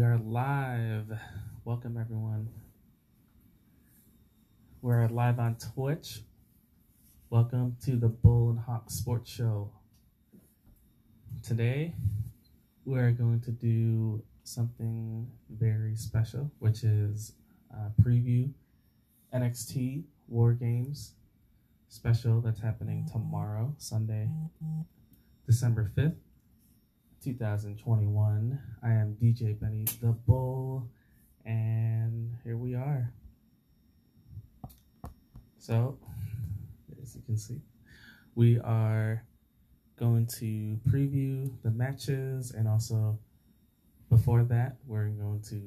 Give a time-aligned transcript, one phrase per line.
[0.00, 1.12] We are live.
[1.66, 2.48] Welcome, everyone.
[4.80, 6.20] We're live on Twitch.
[7.28, 9.70] Welcome to the Bull and Hawk Sports Show.
[11.42, 11.92] Today,
[12.86, 17.34] we're going to do something very special, which is
[17.70, 18.50] a preview
[19.34, 21.12] NXT War Games
[21.90, 24.30] special that's happening tomorrow, Sunday,
[25.46, 26.16] December 5th,
[27.22, 28.58] 2021.
[28.82, 30.88] I am DJ Benny the Bull,
[31.44, 33.12] and here we are.
[35.58, 35.98] So,
[37.02, 37.60] as you can see,
[38.34, 39.22] we are
[39.98, 43.18] going to preview the matches, and also
[44.08, 45.60] before that, we're going to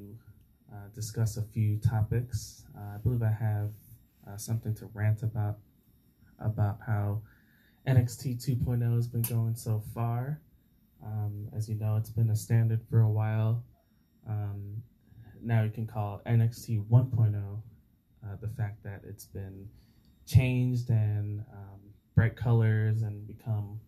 [0.72, 2.64] uh, discuss a few topics.
[2.76, 3.70] Uh, I believe I have
[4.28, 5.58] uh, something to rant about
[6.40, 7.22] about how
[7.86, 10.40] NXT 2.0 has been going so far.
[11.04, 13.62] Um, as you know, it's been a standard for a while.
[14.28, 14.82] Um,
[15.42, 17.62] now you can call NXT 1.0
[18.24, 19.68] uh, the fact that it's been
[20.26, 21.80] changed and um,
[22.14, 23.78] bright colors and become,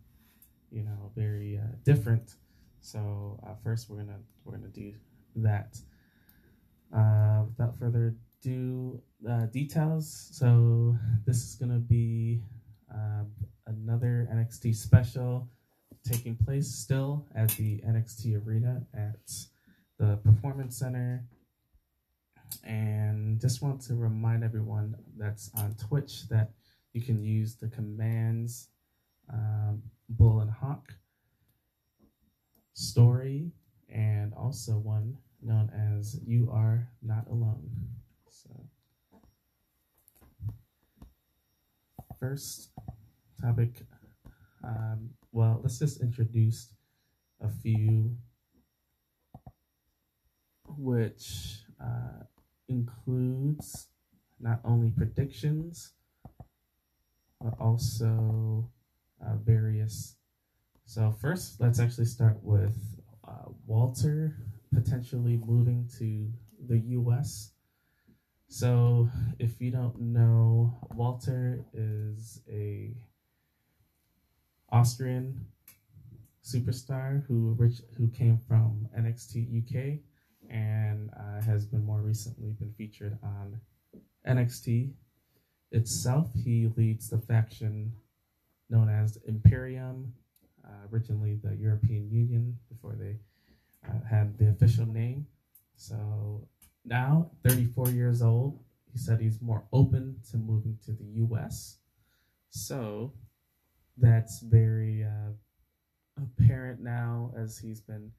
[0.70, 2.34] you know, very uh, different.
[2.80, 4.92] So uh, first, we're gonna we're gonna do
[5.36, 5.78] that.
[6.94, 10.28] Uh, without further ado, uh, details.
[10.32, 12.42] So this is gonna be
[12.92, 13.24] uh,
[13.66, 15.48] another NXT special
[16.08, 19.30] taking place still at the NXT Arena at
[19.98, 21.24] the Performance Center.
[22.64, 26.50] And just want to remind everyone that's on Twitch that
[26.92, 28.68] you can use the commands
[29.32, 30.92] um, Bull and Hawk
[32.74, 33.50] story
[33.88, 37.68] and also one known as You Are Not Alone.
[38.28, 38.66] So,
[42.18, 42.70] first
[43.40, 43.82] topic,
[44.64, 46.70] um, well, let's just introduce
[47.42, 48.16] a few
[50.78, 52.24] which uh,
[52.70, 53.88] includes
[54.40, 55.92] not only predictions
[57.38, 58.66] but also
[59.22, 60.16] uh, various.
[60.86, 62.74] So, first, let's actually start with
[63.28, 64.38] uh, Walter
[64.72, 66.32] potentially moving to
[66.66, 67.50] the US.
[68.48, 72.94] So, if you don't know, Walter is a
[74.70, 75.46] Austrian
[76.44, 77.56] superstar who
[77.96, 79.98] who came from NXT UK
[80.48, 83.60] and uh, has been more recently been featured on
[84.26, 84.92] NXT
[85.72, 86.30] itself.
[86.34, 87.92] He leads the faction
[88.70, 90.12] known as Imperium,
[90.64, 93.16] uh, originally the European Union before they
[93.88, 95.26] uh, had the official name.
[95.76, 96.46] So
[96.84, 98.58] now, 34 years old,
[98.92, 101.78] he said he's more open to moving to the US.
[102.50, 103.12] So
[103.96, 105.32] that's very uh,
[106.22, 108.10] apparent now as he's been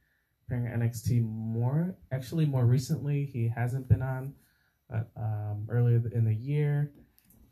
[0.46, 1.96] appearing NXT more.
[2.12, 4.34] Actually, more recently, he hasn't been on,
[4.90, 6.92] but um, earlier in the year,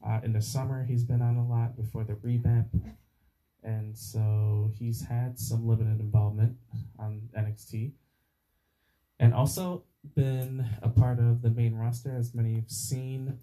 [0.05, 2.67] uh, in the summer, he's been on a lot before the revamp.
[3.63, 6.55] And so he's had some limited involvement
[6.99, 7.93] on NXT.
[9.19, 9.83] And also
[10.15, 13.39] been a part of the main roster, as many have seen.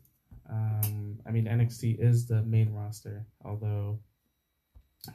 [0.49, 3.99] Um, I mean, NXT is the main roster, although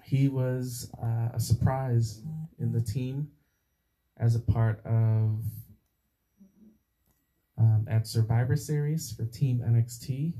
[0.03, 2.21] he was uh, a surprise
[2.59, 3.29] in the team
[4.17, 5.41] as a part of
[7.57, 10.33] um, at Survivor Series for Team NXT.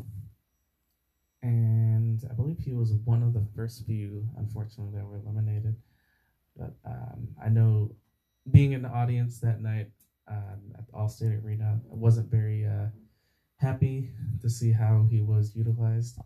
[1.44, 5.76] And I believe he was one of the first few, unfortunately, that were eliminated.
[6.56, 7.92] But um, I know
[8.52, 9.92] being in the audience that night
[10.28, 12.88] um, at the Allstate Arena, I wasn't very uh,
[13.58, 14.12] happy
[14.42, 16.20] to see how he was utilized.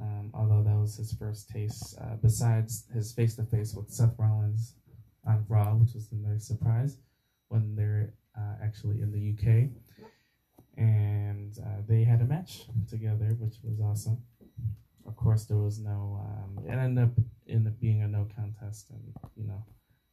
[0.00, 4.14] Um, although that was his first taste, uh, besides his face to face with Seth
[4.18, 4.74] Rollins
[5.26, 6.98] on Raw, which was a nice surprise
[7.48, 9.70] when they're uh, actually in the UK.
[10.76, 14.18] And uh, they had a match together, which was awesome.
[15.06, 17.10] Of course, there was no, um, it ended up,
[17.48, 18.90] ended up being a no contest.
[18.90, 19.64] And, you know,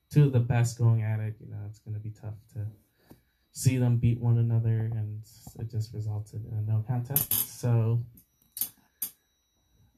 [0.09, 2.65] two of the best going at it, you know, it's going to be tough to
[3.51, 4.89] see them beat one another.
[4.94, 5.24] And
[5.59, 7.59] it just resulted in a no contest.
[7.59, 8.01] So,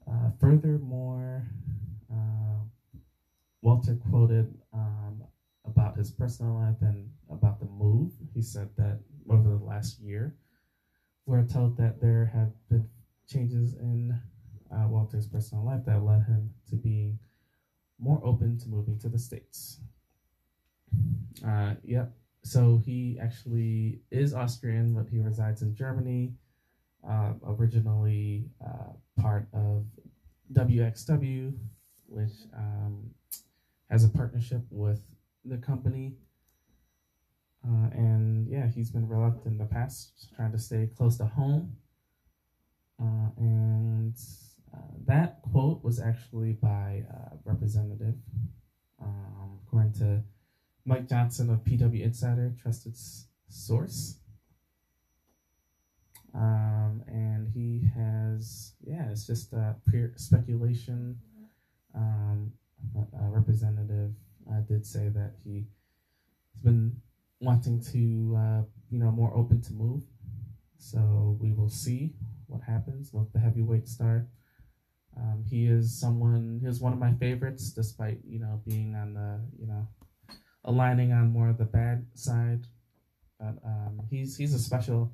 [0.07, 1.45] uh, furthermore,
[2.11, 2.59] uh,
[3.61, 5.23] Walter quoted um,
[5.65, 8.11] about his personal life and about the move.
[8.33, 8.99] He said that
[9.29, 10.35] over the last year,
[11.25, 12.87] we're told that there have been
[13.27, 14.19] changes in
[14.71, 17.19] uh, Walter's personal life that led him to being
[17.99, 19.79] more open to moving to the States.
[21.45, 22.11] Uh, yep.
[22.43, 26.33] So he actually is Austrian, but he resides in Germany.
[27.07, 29.85] Uh, originally uh, part of
[30.53, 31.53] WXW,
[32.07, 33.11] which um,
[33.89, 35.01] has a partnership with
[35.43, 36.15] the company.
[37.63, 41.75] Uh, and yeah, he's been reluctant in the past, trying to stay close to home.
[43.01, 44.15] Uh, and
[44.73, 48.15] uh, that quote was actually by uh, Representative,
[49.01, 50.23] um, according to
[50.85, 52.95] Mike Johnson of PW Insider, trusted
[53.49, 54.19] source.
[56.35, 61.17] Um, and he has, yeah, it's just uh, pure speculation.
[61.95, 62.51] Um,
[62.97, 64.11] uh, Representative
[64.51, 65.65] uh, did say that he
[66.53, 66.97] has been
[67.39, 70.03] wanting to, uh, you know, more open to move.
[70.77, 72.13] So we will see
[72.47, 74.27] what happens with the heavyweight star.
[75.17, 76.59] Um, he is someone.
[76.61, 79.87] He was one of my favorites, despite you know being on the you know
[80.65, 82.67] aligning on more of the bad side.
[83.39, 85.13] But um, he's he's a special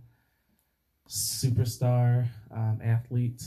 [1.11, 3.43] superstar um, athlete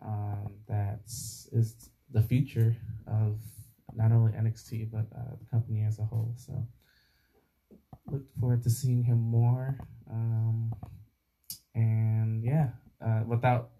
[0.00, 2.74] um, that is the future
[3.06, 3.38] of
[3.94, 6.32] not only NXT but uh, the company as a whole.
[6.36, 6.66] So
[8.10, 9.78] look forward to seeing him more.
[10.10, 10.72] Um,
[11.74, 12.68] and yeah,
[13.04, 13.72] uh, without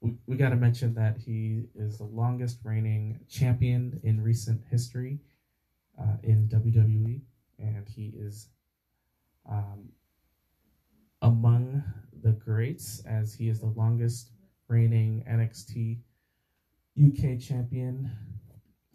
[0.00, 5.18] we, we got to mention that he is the longest reigning champion in recent history
[5.98, 7.22] uh, in WWE,
[7.58, 8.50] and he is
[9.50, 9.88] um,
[11.22, 11.82] among
[12.22, 14.30] the greats as he is the longest
[14.68, 15.98] reigning NXT
[16.98, 18.10] UK champion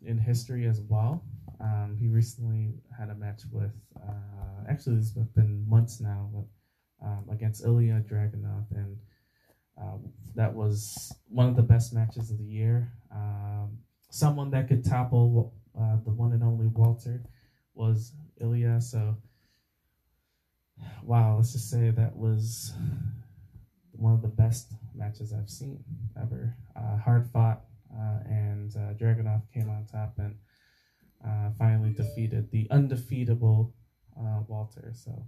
[0.04, 1.24] in history as well.
[1.60, 7.26] Um, he recently had a match with, uh, actually, it's been months now, but um,
[7.32, 8.98] against Ilya Dragunov, and
[9.80, 9.98] uh,
[10.36, 12.92] that was one of the best matches of the year.
[13.14, 13.78] Um,
[14.10, 17.24] someone that could topple uh, the one and only Walter
[17.74, 18.82] was Ilya.
[18.82, 19.18] So,
[21.04, 22.74] wow, let's just say that was
[23.92, 25.84] one of the best matches I've seen
[26.20, 26.56] ever.
[26.76, 27.62] Uh, hard fought,
[27.94, 30.36] uh, and uh, Dragunov came on top and
[31.26, 33.74] uh, finally defeated the undefeatable
[34.20, 34.92] uh, Walter.
[34.94, 35.26] So,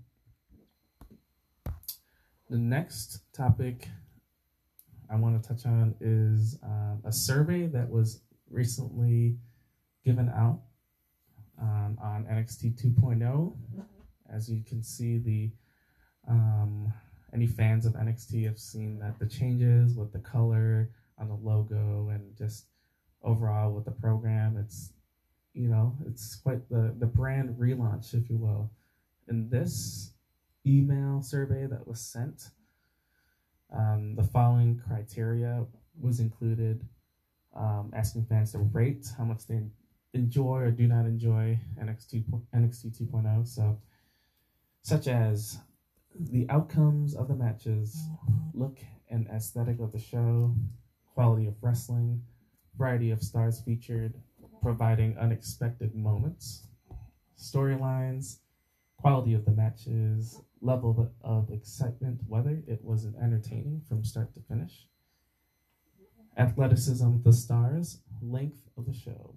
[2.50, 3.88] the next topic
[5.11, 9.38] I want to touch on is um, a survey that was recently
[10.03, 10.61] given out
[11.61, 13.55] um, on NXT 2.0.
[14.33, 15.51] As you can see, the
[16.27, 16.91] um,
[17.33, 22.09] any fans of NXT have seen that the changes with the color on the logo
[22.09, 22.65] and just
[23.24, 24.94] overall with the program, it's
[25.53, 28.71] you know it's quite the the brand relaunch, if you will.
[29.27, 30.13] In this
[30.65, 32.50] email survey that was sent,
[33.71, 35.65] um, the following criteria
[36.00, 36.86] was included:
[37.56, 39.62] um, asking fans to rate how much they
[40.13, 42.24] enjoy or do not enjoy NXT
[42.56, 43.47] NXT 2.0.
[43.47, 43.79] So,
[44.83, 45.59] such as
[46.19, 48.59] the outcomes of the matches, mm-hmm.
[48.59, 48.77] look
[49.09, 50.53] and aesthetic of the show,
[51.13, 52.21] quality of wrestling,
[52.77, 54.13] variety of stars featured,
[54.62, 56.67] providing unexpected moments,
[57.39, 58.39] storylines,
[58.98, 64.88] quality of the matches, level of excitement, whether it was entertaining from start to finish,
[66.38, 69.36] athleticism of the stars, length of the show,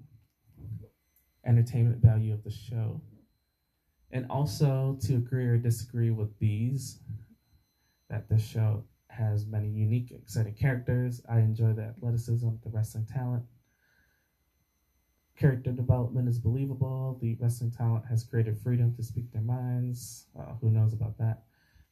[1.45, 3.01] entertainment value of the show,
[4.11, 7.01] and also to agree or disagree with these
[8.09, 11.23] that this show has many unique, exciting characters.
[11.29, 13.45] I enjoy the athleticism, the wrestling talent.
[15.37, 17.19] Character development is believable.
[17.21, 20.27] The wrestling talent has creative freedom to speak their minds.
[20.39, 21.43] Uh, who knows about that?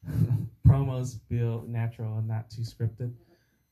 [0.67, 3.13] Promos feel natural and not too scripted.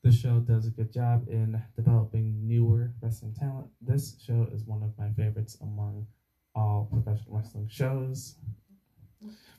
[0.02, 3.68] The show does a good job in developing newer wrestling talent.
[3.80, 6.06] This show is one of my favorites among
[6.54, 8.36] all professional wrestling shows.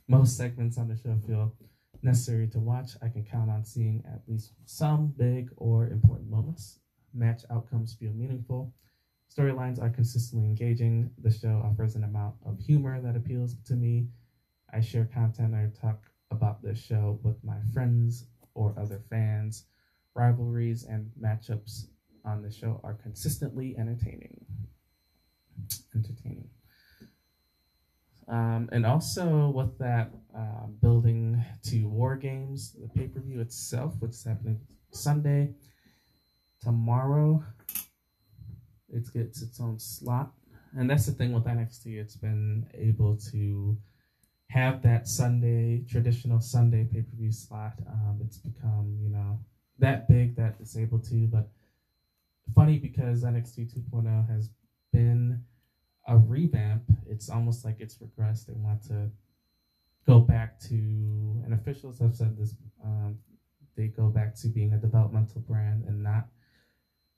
[0.07, 1.53] Most segments on the show feel
[2.01, 2.91] necessary to watch.
[3.01, 6.79] I can count on seeing at least some big or important moments.
[7.13, 8.73] Match outcomes feel meaningful.
[9.35, 11.09] Storylines are consistently engaging.
[11.21, 14.07] The show offers an amount of humor that appeals to me.
[14.71, 19.65] I share content or talk about this show with my friends or other fans.
[20.13, 21.87] Rivalries and matchups
[22.23, 24.45] on the show are consistently entertaining.
[25.93, 26.49] Entertaining.
[28.27, 33.93] Um, and also with that uh, building to War Games, the pay per view itself,
[33.99, 34.59] which is happening
[34.91, 35.53] Sunday,
[36.61, 37.43] tomorrow,
[38.91, 40.31] it gets its own slot.
[40.77, 43.77] And that's the thing with NXT, it's been able to
[44.49, 47.73] have that Sunday, traditional Sunday pay per view slot.
[47.87, 49.39] Um, it's become, you know,
[49.79, 51.27] that big that it's able to.
[51.27, 51.49] But
[52.53, 54.49] funny because NXT 2.0 has
[54.91, 55.43] been
[56.07, 56.83] a revamp.
[57.07, 58.47] It's almost like it's regressed.
[58.47, 59.09] They want to
[60.07, 62.55] go back to, and officials have said this.
[62.83, 63.17] Um,
[63.75, 66.27] they go back to being a developmental brand and not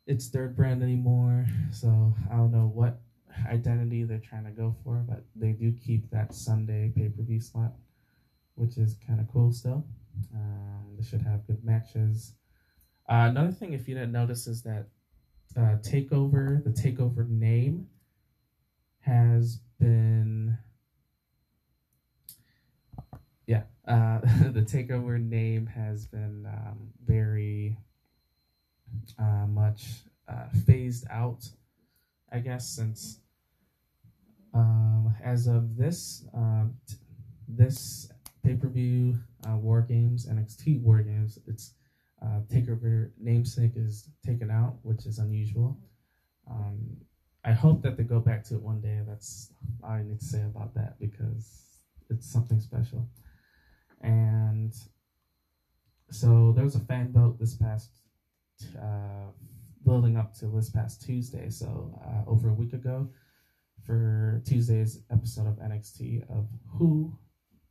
[0.06, 1.46] its third brand anymore.
[1.72, 3.02] So I don't know what
[3.46, 7.40] identity they're trying to go for, but they do keep that Sunday pay per view
[7.40, 7.74] slot,
[8.56, 9.86] which is kind of cool still.
[10.34, 12.34] Um, they should have good matches.
[13.08, 14.88] Uh, another thing, if you didn't notice, is that
[15.56, 17.88] uh, Takeover, the Takeover name,
[19.08, 20.58] has been.
[23.46, 24.20] Yeah, uh,
[24.52, 27.78] the Takeover name has been um, very
[29.18, 29.86] uh, much
[30.28, 31.48] uh, phased out,
[32.32, 33.22] I guess, since
[34.54, 36.96] um, as of this um, t-
[37.48, 38.12] this
[38.44, 41.74] pay per view uh, War Games NXT War Games, it's
[42.22, 45.78] uh, Takeover namesake is taken out, which is unusual.
[46.50, 46.98] Um,
[47.48, 49.00] I hope that they go back to it one day.
[49.08, 53.08] That's all I need to say about that because it's something special.
[54.02, 54.76] And
[56.12, 57.90] so there was a fan vote this past,
[58.78, 59.32] uh,
[59.86, 61.50] building up to this past Tuesday.
[61.50, 63.08] So uh, over a week ago,
[63.86, 67.18] for Tuesday's episode of NXT of who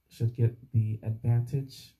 [0.08, 1.94] should get the advantage,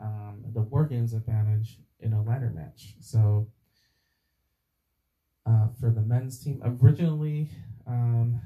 [0.00, 2.94] um, the War Games advantage in a ladder match.
[2.98, 3.46] So
[5.48, 7.48] uh, for the men's team, originally
[7.86, 8.40] um,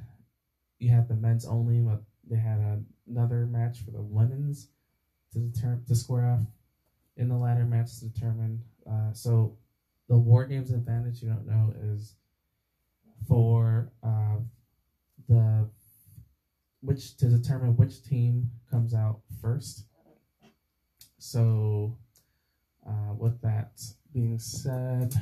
[0.78, 4.68] you had the men's only, but they had a, another match for the women's
[5.32, 6.46] to determine to square off
[7.16, 8.62] in the latter match to determine.
[8.88, 9.56] Uh, so
[10.08, 12.14] the War Games advantage, you don't know, is
[13.26, 14.36] for uh,
[15.28, 15.68] the
[16.80, 19.86] which to determine which team comes out first.
[21.18, 21.96] So,
[22.86, 23.80] uh, with that
[24.12, 25.14] being said,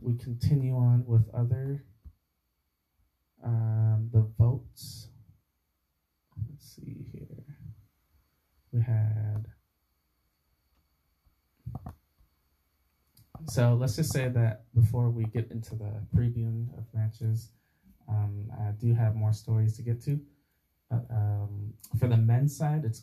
[0.00, 1.84] we continue on with other
[3.44, 5.08] um, the votes.
[6.48, 7.44] Let's see here.
[8.72, 9.46] We had.
[13.48, 17.52] So let's just say that before we get into the previewing of matches,
[18.08, 20.20] um, I do have more stories to get to.
[20.90, 23.02] But um, for the men's side, it's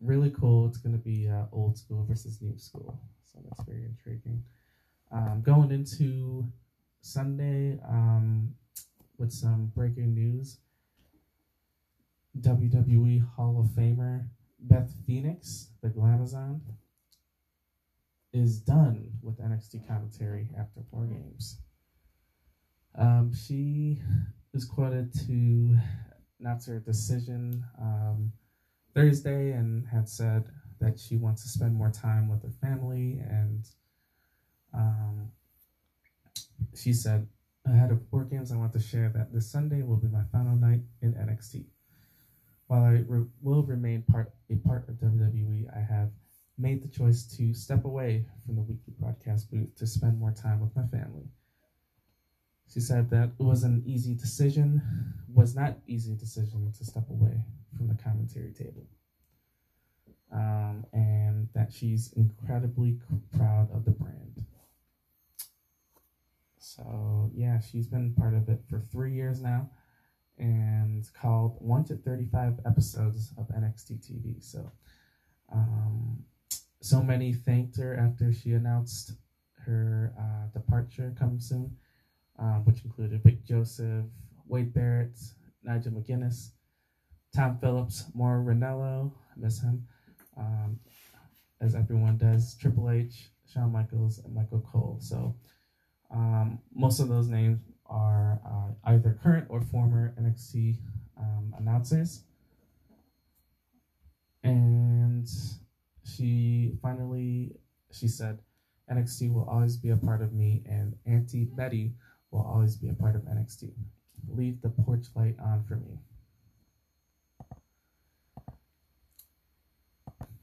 [0.00, 0.66] really cool.
[0.68, 2.98] It's going to be uh, old school versus new school.
[3.24, 4.44] So that's very intriguing.
[5.12, 6.46] Um, going into
[7.00, 8.54] Sunday um,
[9.18, 10.58] with some breaking news
[12.40, 14.26] WWE Hall of Famer
[14.58, 16.60] Beth Phoenix, the Glamazon,
[18.32, 21.58] is done with NXT commentary after War Games.
[22.96, 24.00] Um, she
[24.52, 25.78] is quoted to
[26.40, 28.32] announce her decision um,
[28.94, 30.44] Thursday and had said
[30.80, 33.20] that she wants to spend more time with her family.
[33.28, 33.64] And
[34.74, 35.30] um,
[36.74, 37.26] she said,
[37.66, 40.56] ahead of War Games, I want to share that this Sunday will be my final
[40.56, 41.64] night in NXT.
[42.66, 46.10] While I re- will remain part a part of WWE, I have
[46.56, 50.60] made the choice to step away from the weekly broadcast booth to spend more time
[50.60, 51.28] with my family.
[52.72, 54.82] She said that it was an easy decision,
[55.32, 57.40] was not easy decision to step away
[57.76, 58.86] from the commentary table.
[60.32, 62.98] Um, and that she's incredibly
[63.36, 64.44] proud of the brand.
[66.64, 69.70] So yeah, she's been part of it for three years now,
[70.38, 74.42] and called one to 35 episodes of NXT TV.
[74.42, 74.72] So,
[75.52, 76.24] um,
[76.80, 79.12] so many thanked her after she announced
[79.66, 81.76] her uh, departure coming soon
[82.38, 84.06] um, which included Vic Joseph,
[84.46, 85.18] Wade Barrett,
[85.62, 86.50] Nigel McGuinness,
[87.34, 89.86] Tom Phillips, Mauro Ranallo, miss him,
[90.36, 90.78] um,
[91.60, 94.98] as everyone does, Triple H, Shawn Michaels, and Michael Cole.
[95.00, 95.34] So
[96.10, 100.76] um, most of those names are uh, either current or former NXT
[101.18, 102.22] um, announcers.
[104.42, 105.28] And
[106.04, 107.56] she finally,
[107.92, 108.38] she said,
[108.90, 111.94] NXT will always be a part of me, and Auntie Betty
[112.30, 113.72] will always be a part of NXT.
[114.28, 115.98] Leave the porch light on for me.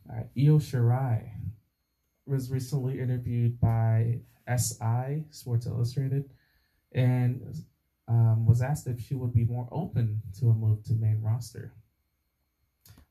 [0.10, 1.30] All right, Io Shirai
[2.26, 6.30] was recently interviewed by SI, Sports Illustrated,
[6.94, 7.56] and
[8.08, 11.74] um, was asked if she would be more open to a move to main roster.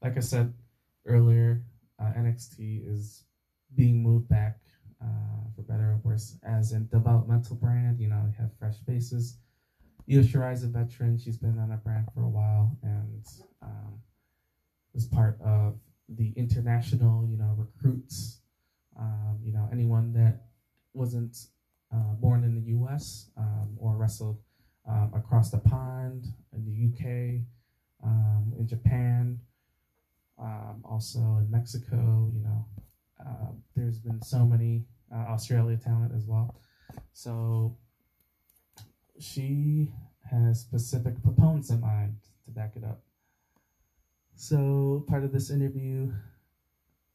[0.03, 0.53] Like I said
[1.07, 1.63] earlier,
[1.99, 3.25] uh, NXT is
[3.75, 4.59] being moved back
[5.03, 8.01] uh, for better or worse, as a developmental brand.
[8.01, 9.39] You know, you have fresh faces.
[10.11, 11.19] Io is a veteran.
[11.19, 13.25] She's been on a brand for a while and
[13.63, 14.01] um,
[14.93, 18.41] was part of the international, you know, recruits.
[18.99, 20.50] Um, you know, anyone that
[20.93, 21.37] wasn't
[21.93, 23.31] uh, born in the U.S.
[23.37, 24.39] Um, or wrestled
[24.89, 27.45] um, across the pond in the U.K.,
[28.03, 29.39] um, in Japan,
[30.39, 32.31] um, also in Mexico.
[32.35, 32.67] You know,
[33.21, 36.57] uh, there's been so many uh, Australia talent as well.
[37.13, 37.77] So
[39.19, 39.93] she
[40.31, 43.03] has specific proponents in mind to back it up.
[44.35, 46.13] So, part of this interview,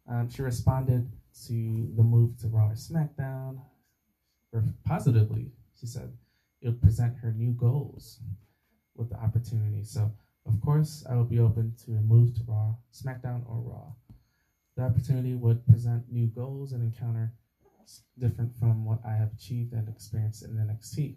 [0.08, 1.10] um, she responded
[1.48, 3.60] to the move to Raw or SmackDown,
[4.54, 6.14] or positively, she said
[6.62, 8.20] it would present her new goals
[8.96, 9.84] with the opportunity.
[9.84, 10.12] So,
[10.46, 13.94] of course, I would be open to a move to Raw, SmackDown, or Raw.
[14.78, 17.34] The opportunity would present new goals and encounter
[18.18, 21.16] different from what I have achieved and experienced in NXT.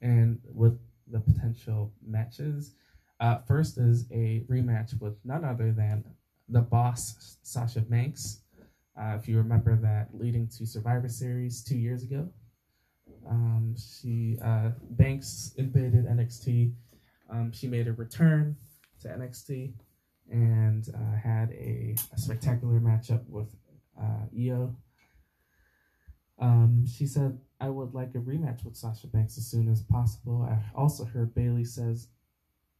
[0.00, 2.74] And with the potential matches,
[3.18, 6.04] uh, first is a rematch with none other than
[6.48, 8.39] the boss, Sasha Banks.
[9.00, 12.28] Uh, if you remember that leading to Survivor Series two years ago,
[13.28, 16.74] um, she uh, Banks invaded NXT.
[17.30, 18.56] Um, she made a return
[19.00, 19.72] to NXT
[20.30, 23.54] and uh, had a, a, spectacular matchup with
[24.00, 24.76] uh, Io.
[26.38, 30.46] Um, she said, "I would like a rematch with Sasha Banks as soon as possible."
[30.48, 32.08] I also heard Bayley says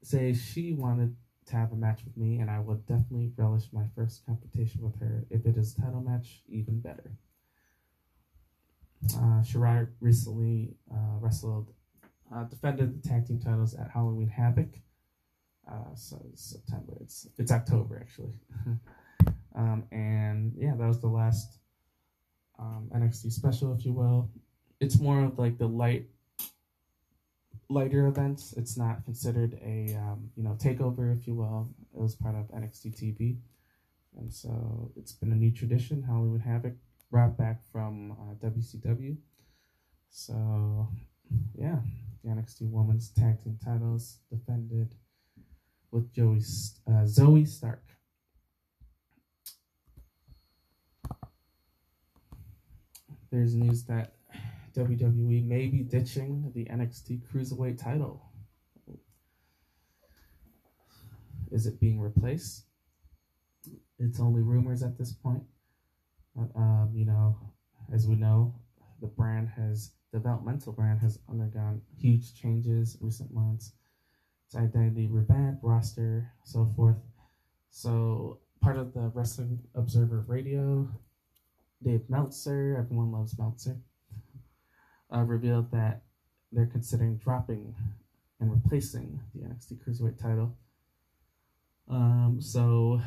[0.02, 3.84] say she wanted to have a match with me, and I would definitely relish my
[3.94, 5.26] first competition with her.
[5.30, 7.12] If it is title match, even better.
[9.16, 11.72] Uh, Shirai recently uh, wrestled,
[12.34, 14.78] uh, defended the tag team titles at Halloween Havoc.
[15.70, 16.96] Uh, so it's September.
[17.00, 18.34] It's it's October actually.
[19.56, 21.58] um, and yeah, that was the last
[22.58, 24.30] um, NXT special, if you will.
[24.80, 26.06] It's more of like the light
[27.70, 28.52] lighter events.
[28.56, 31.70] It's not considered a um, you know takeover, if you will.
[31.94, 33.36] It was part of NXT TV,
[34.18, 36.02] and so it's been a new tradition.
[36.02, 36.74] Halloween Havoc
[37.10, 39.16] brought back from uh, WCW.
[40.10, 40.88] So
[41.54, 41.78] yeah,
[42.24, 44.96] the NXT Women's Tag Team titles defended
[45.92, 46.40] with Joey
[46.88, 47.84] uh, Zoey Stark.
[53.30, 54.14] There's news that
[54.74, 58.22] WWE may be ditching the NXT Cruiserweight title.
[61.50, 62.66] Is it being replaced?
[63.98, 65.42] It's only rumors at this point.
[66.54, 67.36] Um, you know,
[67.92, 68.54] as we know,
[69.00, 73.72] the brand has, developmental brand has undergone huge changes recent months.
[74.46, 76.96] Its identity revamped, roster, so forth.
[77.70, 80.88] So, part of the Wrestling Observer Radio,
[81.82, 83.80] Dave Meltzer, everyone loves Meltzer
[85.14, 86.02] uh, revealed that
[86.52, 87.74] they're considering dropping
[88.40, 90.56] and replacing the NXT Cruiserweight title.
[91.88, 93.00] Um, so,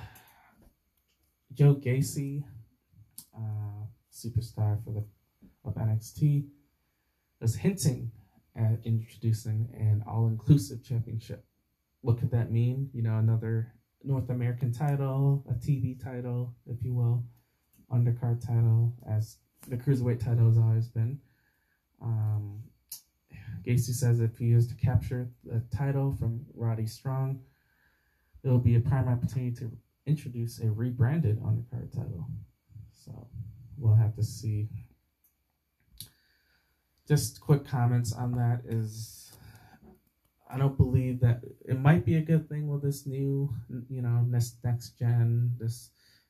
[1.53, 2.43] Joe Gacy,
[3.35, 5.03] uh, superstar for the
[5.65, 6.47] of NXT,
[7.39, 8.11] was hinting
[8.55, 11.45] at introducing an all-inclusive championship.
[12.01, 12.89] What could that mean?
[12.93, 17.23] You know, another North American title, a TV title, if you will,
[17.91, 19.37] undercard title, as
[19.67, 21.19] the cruiserweight title has always been.
[22.03, 22.63] Um,
[23.65, 27.39] Gacy says if he is to capture the title from Roddy Strong,
[28.43, 29.71] it will be a prime opportunity to
[30.05, 32.27] introduce a rebranded undercard title.
[32.91, 33.27] So
[33.77, 34.67] we'll have to see.
[37.07, 39.33] Just quick comments on that is
[40.49, 43.49] I don't believe that it might be a good thing with this new,
[43.89, 45.89] you know, next next gen, this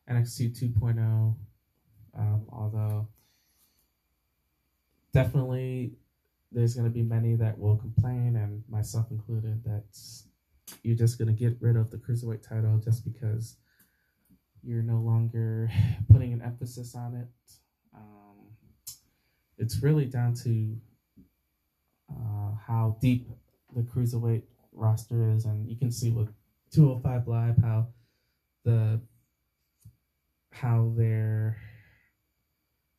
[0.09, 1.35] NXT 2.0.
[2.15, 3.07] Um, although
[5.13, 5.93] definitely
[6.51, 9.85] there's going to be many that will complain, and myself included, that
[10.83, 13.57] you're just going to get rid of the cruiserweight title just because
[14.63, 15.69] you're no longer
[16.11, 17.27] putting an emphasis on it.
[17.95, 18.47] Um,
[19.57, 20.75] it's really down to
[22.09, 23.29] uh, how deep
[23.75, 26.29] the cruiserweight roster is, and you can see with
[26.71, 27.87] 205 Live how
[28.63, 28.99] the
[30.51, 31.57] how their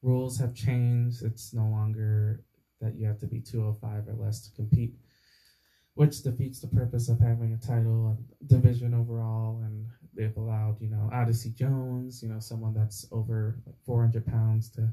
[0.05, 1.23] rules have changed.
[1.25, 2.45] It's no longer
[2.81, 4.95] that you have to be 205 or less to compete,
[5.95, 9.63] which defeats the purpose of having a title and division overall.
[9.65, 14.69] And they've allowed, you know, Odyssey Jones, you know, someone that's over like 400 pounds
[14.73, 14.93] to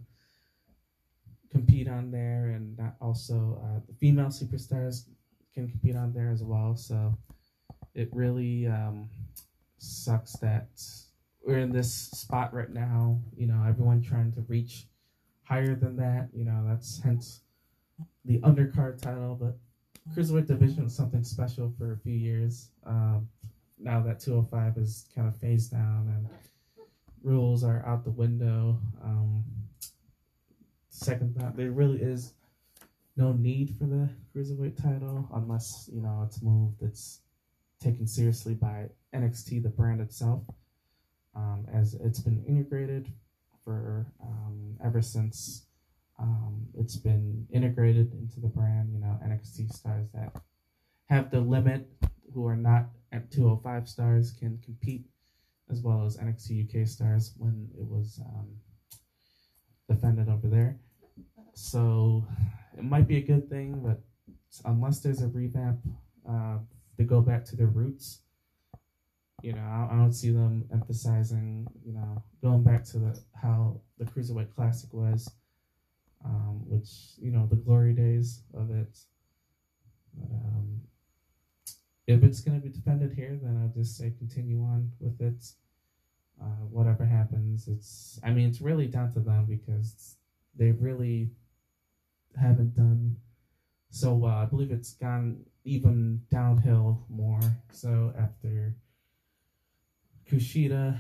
[1.52, 5.04] compete on there, and also uh, the female superstars
[5.54, 6.78] can compete on there as well.
[6.78, 7.18] So
[7.94, 9.10] it really um,
[9.78, 10.70] sucks that
[11.46, 13.20] we're in this spot right now.
[13.36, 14.86] You know, everyone trying to reach
[15.52, 16.30] higher than that.
[16.34, 17.42] You know, that's hence
[18.24, 19.38] the undercard title.
[19.40, 19.58] But
[20.16, 22.70] cruiserweight division was something special for a few years.
[22.86, 23.28] Um,
[23.78, 26.28] now that 205 is kind of phased down and
[27.24, 28.80] rules are out the window.
[29.04, 29.44] Um,
[30.90, 32.34] second thought, there really is
[33.18, 36.82] no need for the cruiserweight title unless you know it's moved.
[36.82, 37.20] It's
[37.82, 40.44] taken seriously by NXT, the brand itself,
[41.36, 43.12] um, as it's been integrated
[43.64, 45.66] for um, ever since
[46.20, 48.94] um, it's been integrated into the brand.
[48.94, 50.34] You know, NXT stars that
[51.10, 51.88] have the limit
[52.34, 55.06] who are not at 205 stars can compete
[55.70, 58.48] as well as NXT UK stars when it was um,
[59.90, 60.78] defended over there.
[61.54, 62.26] So
[62.78, 64.02] it might be a good thing, but
[64.66, 65.80] unless there's a revamp
[66.30, 66.58] uh,
[66.98, 68.22] to go back to their roots,
[69.42, 74.06] you know, I, don't see them emphasizing, you know, going back to the how the
[74.06, 75.32] Cruiserweight Classic was,
[76.24, 78.98] um, which you know the glory days of it.
[80.14, 80.82] But um,
[82.08, 85.44] if it's going to be defended here, then I'll just say continue on with it.
[86.42, 90.18] Uh, whatever happens, it's I mean it's really down to them because
[90.58, 91.30] they really
[92.40, 93.18] haven't done
[93.90, 94.38] so well.
[94.38, 97.40] I believe it's gone even downhill more.
[97.72, 98.76] So after
[100.32, 100.98] Kushida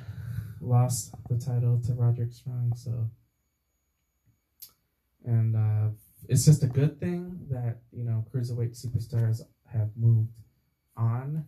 [0.60, 3.10] lost the title to Roderick Strong, so
[5.24, 5.89] and uh,
[6.28, 9.41] it's just a good thing that you know cruiserweight superstars
[9.72, 10.34] have moved
[10.98, 11.46] on.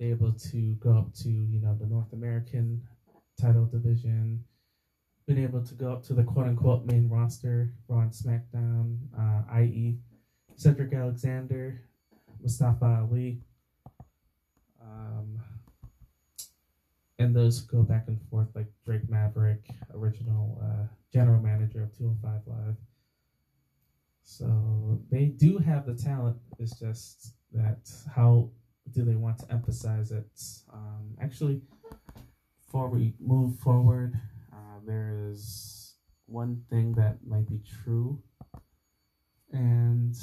[0.00, 2.82] They're able to go up to you know the North American
[3.40, 4.42] title division,
[5.28, 9.42] been able to go up to the quote unquote main roster, Raw and SmackDown, uh,
[9.52, 9.96] i.e.,
[10.56, 11.82] Cedric Alexander,
[12.40, 13.42] Mustafa Ali,
[14.82, 15.40] um,
[17.22, 22.40] and those go back and forth like Drake Maverick, original uh, general manager of 205
[22.46, 22.76] Live.
[24.24, 26.36] So they do have the talent.
[26.58, 28.50] It's just that how
[28.92, 30.30] do they want to emphasize it?
[30.72, 31.60] Um, actually,
[32.64, 34.18] before we move forward,
[34.52, 35.94] uh, there is
[36.26, 38.20] one thing that might be true,
[39.52, 40.16] and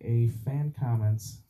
[0.00, 1.41] a fan comments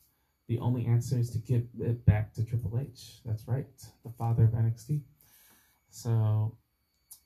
[0.47, 3.19] the only answer is to give it back to Triple H.
[3.25, 3.65] That's right,
[4.03, 5.01] the father of NXT.
[5.89, 6.57] So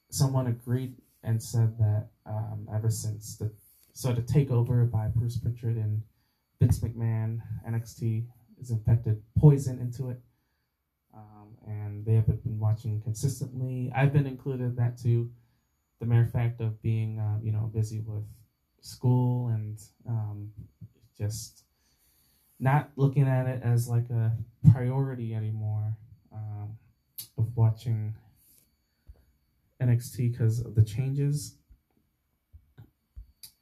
[0.10, 3.52] someone agreed and said that um, ever since the
[3.94, 6.02] sort of takeover by Bruce Pritchard and
[6.60, 8.26] Vince McMahon, NXT
[8.60, 10.20] is infected poison into it.
[11.14, 13.92] Um, and they have been watching consistently.
[13.96, 15.32] I've been included in that too.
[16.00, 18.24] The mere fact of being, uh, you know, busy with
[18.82, 20.52] school and um,
[21.18, 21.64] just
[22.60, 24.32] not looking at it as like a
[24.72, 25.98] priority anymore
[26.34, 26.78] um,
[27.38, 28.16] of watching
[29.82, 31.56] NXT because of the changes.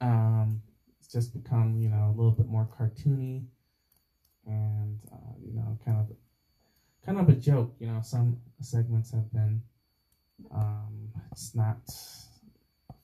[0.00, 0.62] Um,
[0.98, 3.44] it's just become you know a little bit more cartoony
[4.46, 6.16] and uh, you know kind of
[7.04, 7.74] kind of a joke.
[7.78, 9.62] You know some segments have been
[10.54, 11.78] um, it's not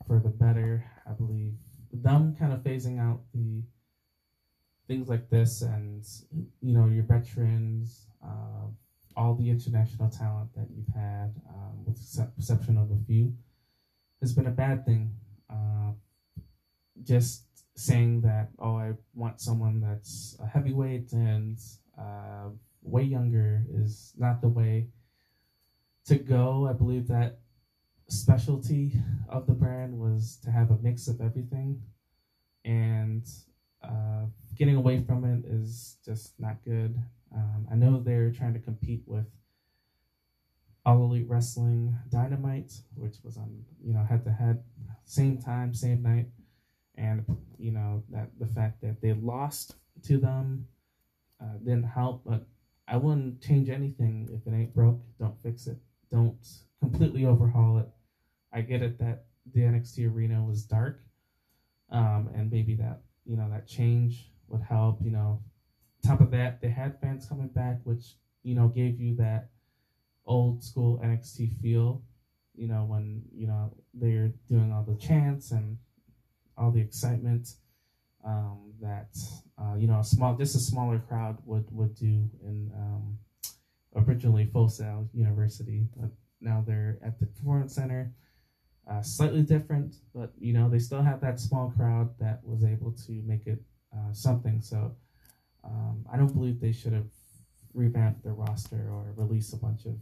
[0.06, 0.84] for the better.
[1.08, 1.52] I believe
[1.92, 3.62] them kind of phasing out the
[4.88, 6.04] things like this and
[6.60, 8.66] you know your veterans uh,
[9.16, 13.32] all the international talent that you've had um, with the exception of a few
[14.20, 15.12] has been a bad thing.
[15.50, 15.92] Uh,
[17.02, 21.58] just saying that oh i want someone that's a heavyweight and
[21.98, 22.50] uh,
[22.82, 24.88] way younger is not the way
[26.06, 26.68] to go.
[26.68, 27.38] I believe that
[28.08, 28.92] specialty
[29.28, 31.82] of the brand was to have a mix of everything.
[32.64, 33.26] And
[34.54, 37.00] getting away from it is just not good.
[37.34, 39.26] Um, I know they're trying to compete with
[40.84, 44.62] All Elite Wrestling Dynamite, which was on you know head to head,
[45.04, 46.26] same time, same night,
[46.96, 47.24] and
[47.58, 50.66] you know that the fact that they lost to them
[51.40, 52.22] uh, didn't help.
[52.24, 52.46] But
[52.86, 55.00] I wouldn't change anything if it ain't broke.
[55.18, 55.78] Don't fix it.
[56.10, 56.36] Don't
[56.80, 57.88] completely overhaul it.
[58.52, 61.00] I get it that the NXT arena was dark,
[61.90, 64.98] um, and maybe that you know that change would help.
[65.02, 65.42] You know,
[66.06, 69.48] top of that, they had fans coming back, which you know gave you that
[70.24, 72.02] old school NXT feel.
[72.54, 75.78] You know, when you know they're doing all the chants and
[76.56, 77.48] all the excitement
[78.24, 79.16] um, that
[79.58, 83.18] uh, you know a small, just a smaller crowd would would do in um,
[83.96, 86.10] originally Full Sail University, but
[86.40, 88.12] now they're at the Performance Center
[88.90, 92.92] uh, slightly different, but you know they still have that small crowd that was able
[92.92, 93.62] to make it
[93.94, 94.60] uh, something.
[94.60, 94.94] So
[95.64, 97.10] um, I don't believe they should have
[97.74, 99.94] revamped their roster or released a bunch of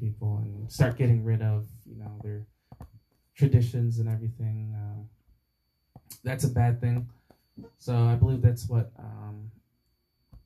[0.00, 2.46] people and start getting rid of you know their
[3.36, 4.74] traditions and everything.
[4.76, 5.02] Uh,
[6.22, 7.08] that's a bad thing.
[7.78, 9.50] So I believe that's what um,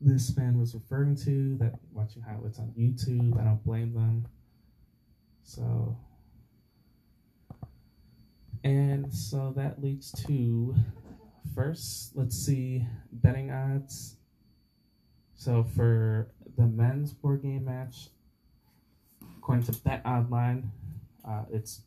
[0.01, 1.57] this fan was referring to.
[1.59, 4.27] That watching highlights on YouTube, I don't blame them.
[5.42, 5.96] So
[8.64, 10.74] and so that leads to
[11.58, 14.14] first, let's see betting odds.
[15.34, 18.10] So for the men's War Games match,
[19.38, 20.70] according to Bet Online,
[21.28, 21.82] uh, it's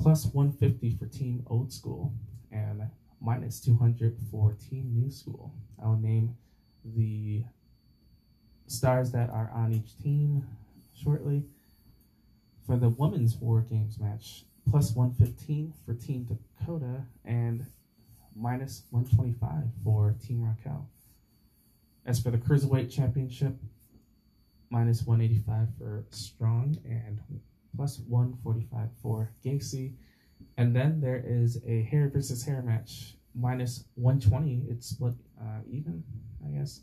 [0.00, 2.12] plus 150 for Team Old School
[2.52, 2.82] and
[3.20, 5.52] minus 200 for Team New School.
[5.82, 6.36] I will name
[6.84, 7.42] the
[8.68, 10.46] stars that are on each team
[10.94, 11.42] shortly.
[12.66, 17.66] For the women's War Games match, plus 115 for Team Dakota and
[18.34, 20.88] minus 125 for Team Raquel.
[22.04, 23.54] As for the Cruiserweight Championship,
[24.70, 27.20] minus 185 for Strong and
[27.76, 29.92] plus 145 for Gacy.
[30.56, 34.62] And then there is a hair versus hair match, minus 120.
[34.68, 36.02] It's split uh, even,
[36.44, 36.80] I guess.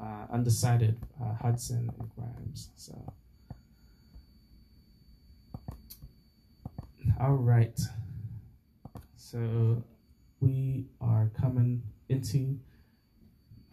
[0.00, 2.70] Uh, undecided, uh, Hudson and Grimes.
[2.76, 3.12] So,
[7.20, 7.78] all right.
[9.16, 9.82] So
[10.40, 12.58] we are coming into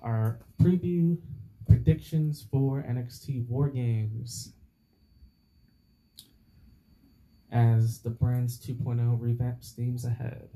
[0.01, 1.17] our preview
[1.67, 4.53] predictions for NXT War Games
[7.51, 10.49] as the brand's 2.0 revamp steams ahead.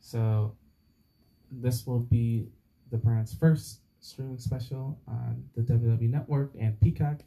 [0.00, 0.56] So,
[1.50, 2.48] this will be
[2.90, 7.20] the brand's first streaming special on the WWE Network and Peacock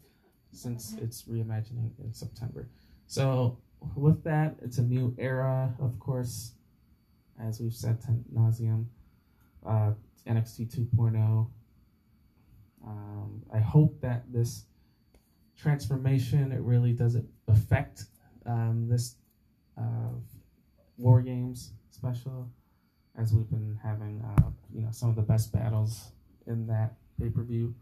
[0.52, 1.06] since mm-hmm.
[1.06, 2.68] it's reimagining in September.
[3.08, 3.58] So,
[3.96, 6.55] with that, it's a new era, of course,
[7.42, 8.86] as we've said to nauseum.
[9.66, 9.92] Uh,
[10.28, 11.48] NXT 2.0.
[12.86, 14.66] Um, I hope that this
[15.58, 18.06] transformation it really doesn't affect
[18.46, 19.16] um, this
[19.78, 20.14] uh,
[20.98, 22.50] War Games special,
[23.18, 26.12] as we've been having uh, you know some of the best battles
[26.48, 27.74] in that pay per view.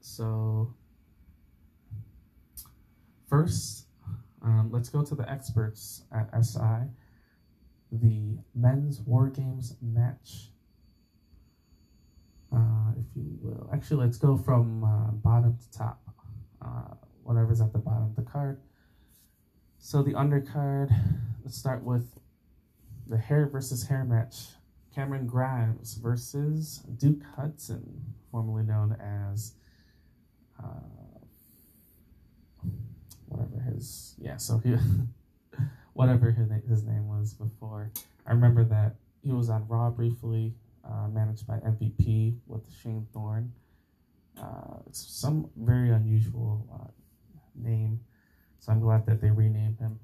[0.00, 0.74] So
[3.28, 3.86] first,
[4.42, 6.88] um, let's go to the experts at SI.
[7.92, 10.50] The men's War Games match
[12.52, 13.68] uh, if you will.
[13.72, 16.00] Actually, let's go from uh, bottom to top,
[16.62, 18.60] uh, whatever's at the bottom of the card.
[19.78, 20.90] So the undercard,
[21.44, 22.18] let's start with
[23.06, 24.48] the hair versus hair match.
[24.94, 29.54] Cameron Grimes versus Duke Hudson, formerly known as
[30.58, 30.64] uh,
[33.26, 34.36] whatever his yeah.
[34.36, 34.74] So he
[36.00, 37.90] whatever his, name was before.
[38.26, 43.52] I remember that he was on Raw briefly uh, managed by MVP with Shane Thorne.
[44.40, 46.88] Uh, some very unusual uh,
[47.54, 48.00] name,
[48.60, 50.00] so I'm glad that they renamed him.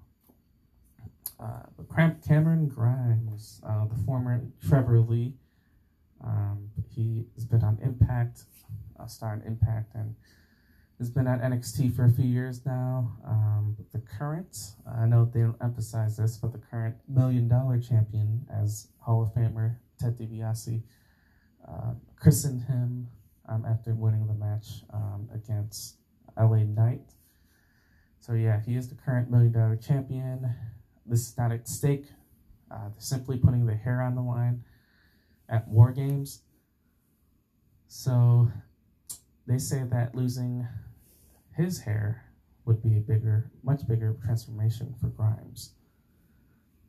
[1.41, 1.89] Uh, but
[2.23, 5.33] Cameron Grimes, uh, the former Trevor Lee,
[6.23, 8.43] um, he has been on Impact,
[9.01, 10.15] uh, star on Impact, and
[10.99, 13.13] has been at NXT for a few years now.
[13.27, 14.57] Um, the current,
[14.91, 19.35] I know they don't emphasize this, but the current million dollar champion as Hall of
[19.35, 20.83] Famer Ted DiBiase
[21.69, 23.09] uh, christened him
[23.49, 25.97] um, after winning the match um, against
[26.39, 27.03] LA Knight.
[28.21, 30.55] So yeah, he is the current million dollar champion.
[31.05, 32.07] This is not at stake.
[32.71, 34.65] Uh, they're simply putting the hair on the line
[35.49, 36.43] at War Games.
[37.87, 38.51] So
[39.47, 40.67] they say that losing
[41.57, 42.25] his hair
[42.65, 45.73] would be a bigger, much bigger transformation for Grimes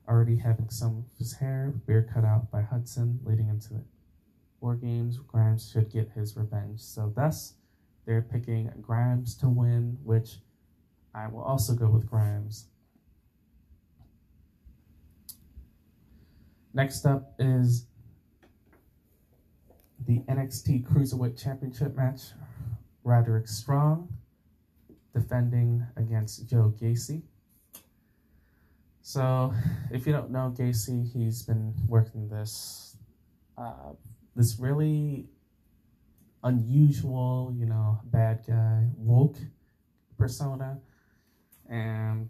[0.07, 3.83] already having some of his hair beard cut out by Hudson leading into the
[4.61, 5.17] War Games.
[5.17, 6.79] Grimes should get his revenge.
[6.79, 7.53] So thus,
[8.05, 10.37] they're picking Grimes to win, which
[11.13, 12.67] I will also go with Grimes.
[16.73, 17.87] Next up is
[20.05, 22.21] the NXT Cruiserweight Championship match.
[23.07, 24.09] Roderick Strong
[25.13, 27.21] defending against Joe Gacy.
[29.01, 29.53] So,
[29.91, 32.97] if you don't know Gacy, he's been working this
[33.57, 33.93] uh,
[34.35, 35.29] this really
[36.43, 39.37] unusual, you know, bad guy, woke
[40.17, 40.77] persona,
[41.69, 42.29] and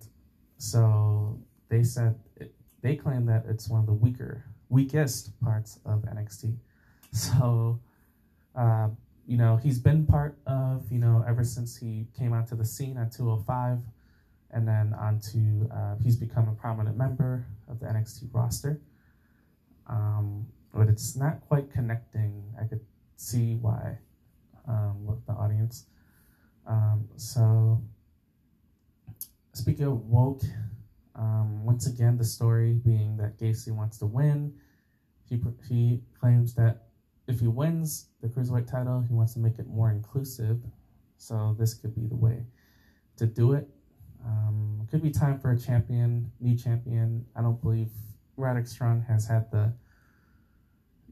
[0.59, 6.03] so they said it, they claim that it's one of the weaker, weakest parts of
[6.03, 6.55] NXT.
[7.13, 7.79] So,
[8.53, 8.89] uh,
[9.27, 12.97] you know, he's been part of, you know, ever since he came onto the scene
[12.97, 13.79] at 205
[14.51, 18.79] and then on to uh, he's become a prominent member of the NXT roster.
[19.87, 22.41] Um, but it's not quite connecting.
[22.59, 22.79] I could
[23.17, 23.97] see why
[24.67, 25.85] um, with the audience.
[26.65, 27.81] Um, so,
[29.53, 30.43] speaking of woke,
[31.15, 34.53] um, once again, the story being that Gacy wants to win.
[35.29, 36.86] He, he claims that
[37.27, 40.59] if he wins the Cruiserweight title, he wants to make it more inclusive.
[41.17, 42.43] So, this could be the way
[43.17, 43.67] to do it.
[44.25, 47.25] Um, could be time for a champion, new champion.
[47.35, 47.89] I don't believe
[48.35, 49.73] Roderick Strong has had the,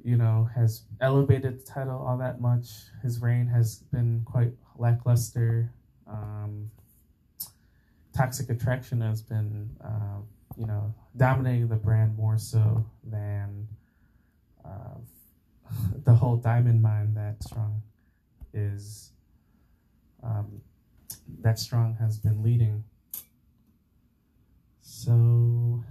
[0.03, 2.67] you know, has elevated the title all that much.
[3.01, 5.73] His reign has been quite lackluster.
[6.07, 6.69] Um,
[8.15, 10.19] Toxic Attraction has been uh,
[10.57, 13.67] you know, dominating the brand more so than
[14.63, 14.95] uh,
[16.03, 17.81] the whole diamond mine that Strong
[18.53, 19.11] is
[20.23, 20.61] um,
[21.41, 22.83] that Strong has been leading.
[24.81, 25.83] So,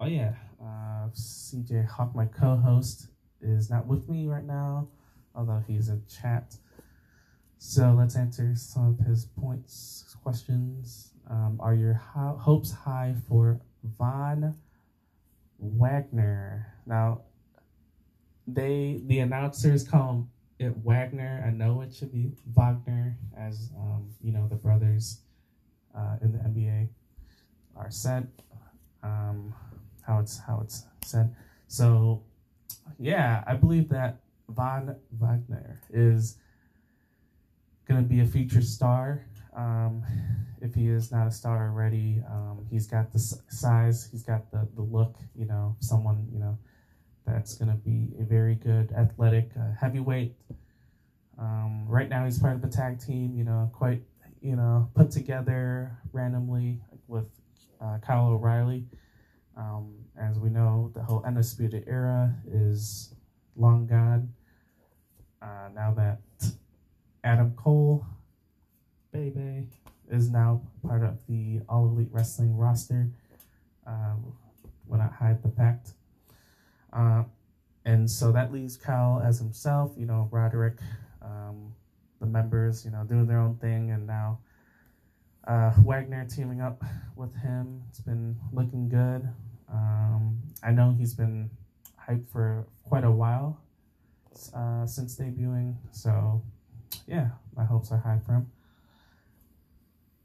[0.00, 3.08] oh yeah, uh, CJ Hawk, my co-host,
[3.40, 4.88] is not with me right now,
[5.34, 6.56] although he's in chat.
[7.58, 11.12] So let's answer some of his points, questions.
[11.28, 13.60] Um, are your ho- hopes high for
[13.98, 14.54] Von
[15.58, 16.72] Wagner?
[16.86, 17.22] Now,
[18.46, 20.28] they the announcers call
[20.58, 21.44] it Wagner.
[21.46, 25.20] I know it should be Wagner, as um, you know the brothers
[25.96, 26.88] uh, in the NBA
[27.76, 28.28] are said.
[29.02, 29.54] Um,
[30.06, 31.34] how it's how it's said.
[31.68, 32.22] So,
[32.98, 36.38] yeah, I believe that Von Wagner is
[37.88, 39.26] going to be a future star.
[39.54, 40.02] Um,
[40.60, 44.68] if he is not a star already, um, he's got the size, he's got the,
[44.74, 46.58] the look, you know, someone, you know,
[47.26, 50.34] that's going to be a very good athletic uh, heavyweight.
[51.38, 54.02] Um, right now, he's part of the tag team, you know, quite,
[54.40, 57.26] you know, put together randomly with
[57.80, 58.84] uh, Kyle O'Reilly.
[59.56, 63.14] Um, as we know, the whole Undisputed era is
[63.56, 64.32] long gone.
[65.42, 66.20] Uh, now that
[67.24, 68.06] Adam Cole,
[69.12, 69.66] baby,
[70.10, 73.10] is now part of the All Elite Wrestling roster.
[73.86, 74.32] Um,
[74.86, 75.90] will not hide the fact.
[76.96, 77.24] Uh,
[77.84, 80.78] and so that leaves Kyle as himself, you know, Roderick,
[81.22, 81.74] um,
[82.20, 84.38] the members, you know, doing their own thing, and now
[85.46, 86.82] uh, Wagner teaming up
[87.14, 87.82] with him.
[87.88, 89.28] It's been looking good.
[89.70, 91.50] Um, I know he's been
[92.08, 93.60] hyped for quite a while
[94.54, 96.42] uh, since debuting, so
[97.06, 98.50] yeah, my hopes are high for him.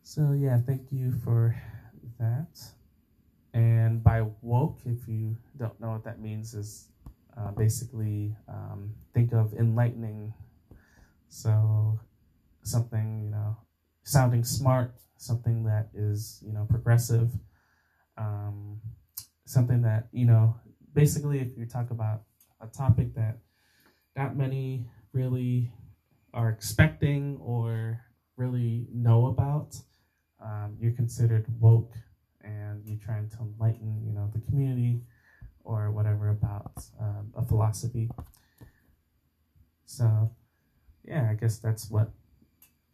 [0.03, 1.55] So yeah, thank you for
[2.19, 2.47] that.
[3.53, 6.87] And by woke, if you don't know what that means, is
[7.37, 10.33] uh, basically um, think of enlightening.
[11.27, 11.99] So
[12.63, 13.57] something you know,
[14.03, 17.29] sounding smart, something that is you know progressive,
[18.17, 18.79] um,
[19.45, 20.55] something that you know,
[20.93, 22.23] basically if you talk about
[22.61, 23.37] a topic that
[24.15, 25.71] not many really
[26.33, 27.99] are expecting or
[28.37, 29.75] really know about,
[30.41, 31.93] um, you're considered woke
[32.43, 35.01] and you're trying to enlighten, you know, the community
[35.63, 38.09] or whatever about um, a philosophy.
[39.85, 40.31] So,
[41.03, 42.11] yeah, I guess that's what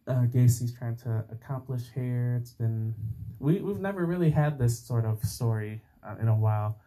[0.08, 2.38] uh, Gacy's trying to accomplish here.
[2.42, 2.94] It's been
[3.40, 6.80] we we've never really had this sort of story uh, in a while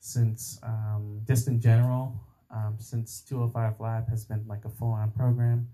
[0.00, 5.10] since um, just in general um, since 205 Live has been like a full on
[5.10, 5.68] program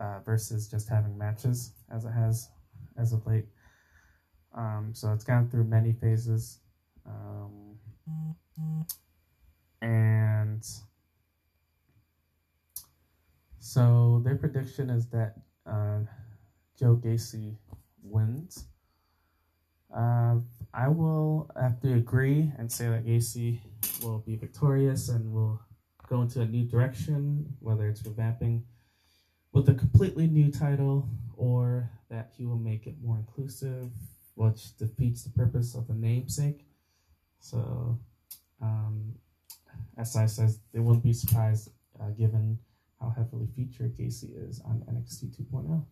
[0.00, 2.50] uh, versus just having matches as it has
[2.96, 3.46] as of late.
[4.54, 6.60] Um, so it's gone through many phases.
[7.06, 7.76] Um,
[9.82, 10.64] and
[13.58, 15.34] so their prediction is that
[15.66, 16.00] uh,
[16.78, 17.56] Joe Gacy
[18.02, 18.66] wins.
[19.94, 20.36] Uh,
[20.72, 23.58] I will have to agree and say that Gacy
[24.02, 25.60] will be victorious and will
[26.08, 28.62] go into a new direction, whether it's revamping
[29.52, 33.90] with a completely new title or that he will make it more inclusive,
[34.34, 36.66] which defeats the purpose of the namesake.
[37.40, 37.98] So,
[38.60, 39.14] um,
[40.02, 41.70] SI says they will not be surprised
[42.00, 42.58] uh, given
[43.00, 45.84] how heavily featured Gacy is on NXT 2.0.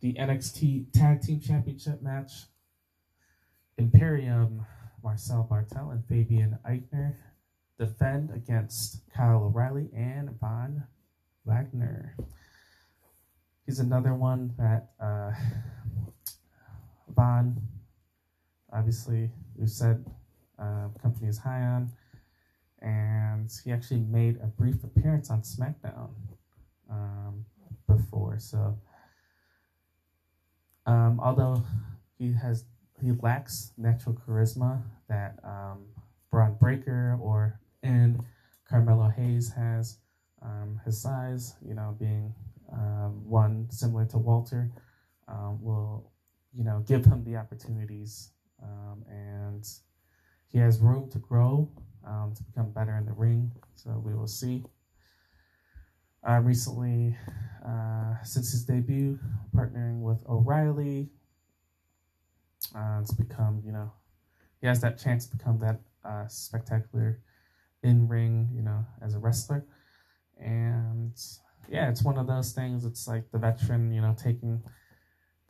[0.00, 2.32] The NXT Tag Team Championship match
[3.78, 4.66] Imperium,
[5.02, 7.14] Marcel Barthel, and Fabian Aichner
[7.78, 10.84] defend against Kyle O'Reilly and Von
[11.44, 12.16] Wagner.
[13.66, 15.32] He's another one that uh,
[17.14, 17.60] Von,
[18.72, 20.04] obviously, we said
[20.58, 21.92] uh, company is high on,
[22.80, 26.10] and he actually made a brief appearance on SmackDown
[26.90, 27.44] um,
[27.86, 28.38] before.
[28.38, 28.78] So,
[30.86, 31.64] um, although
[32.18, 32.64] he has
[33.00, 35.86] he lacks natural charisma that um,
[36.30, 38.24] Bron Breakker or and
[38.68, 39.98] Carmelo Hayes has
[40.40, 42.34] um, his size, you know, being
[42.82, 44.70] um, one similar to Walter,
[45.28, 46.10] um, will,
[46.52, 48.30] you know, give him the opportunities.
[48.62, 49.64] Um, and
[50.48, 51.70] he has room to grow,
[52.06, 53.52] um, to become better in the ring.
[53.74, 54.64] So we will see.
[56.28, 57.16] Uh, recently,
[57.66, 59.18] uh, since his debut,
[59.54, 61.08] partnering with O'Reilly,
[62.76, 63.90] uh, it's become, you know,
[64.60, 67.20] he has that chance to become that uh, spectacular
[67.82, 69.64] in ring, you know, as a wrestler.
[70.38, 71.12] And
[71.68, 72.84] yeah, it's one of those things.
[72.84, 74.62] It's like the veteran, you know, taking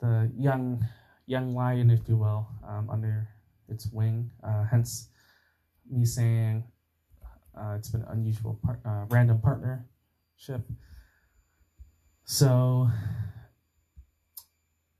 [0.00, 0.84] the young
[1.26, 3.28] young lion, if you will, um, under
[3.68, 4.30] its wing.
[4.42, 5.08] Uh, hence,
[5.90, 6.64] me saying
[7.56, 10.66] uh, it's been an unusual par- uh, random partnership.
[12.24, 12.88] So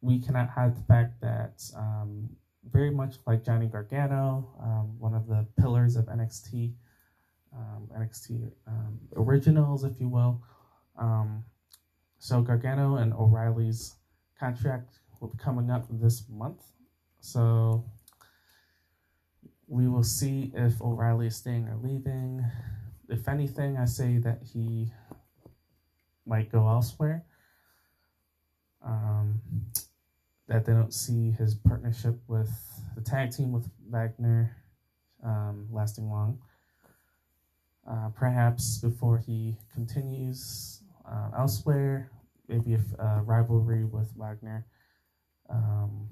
[0.01, 2.29] we cannot hide the fact that um,
[2.71, 6.73] very much like Johnny Gargano, um, one of the pillars of NXT,
[7.55, 10.43] um, NXT um, originals, if you will.
[10.99, 11.45] Um,
[12.19, 13.97] so Gargano and O'Reilly's
[14.39, 16.63] contract will be coming up this month.
[17.21, 17.85] So
[19.67, 22.45] we will see if O'Reilly is staying or leaving.
[23.09, 24.93] If anything, I say that he
[26.27, 27.25] might go elsewhere.
[28.85, 29.41] Um,
[30.49, 32.51] that they don't see his partnership with
[32.95, 34.57] the tag team with Wagner
[35.25, 36.39] um, lasting long.
[37.89, 40.82] Uh, perhaps before he continues
[41.13, 42.11] uh, elsewhere,
[42.49, 44.67] maybe if a rivalry with Wagner
[45.51, 46.09] um,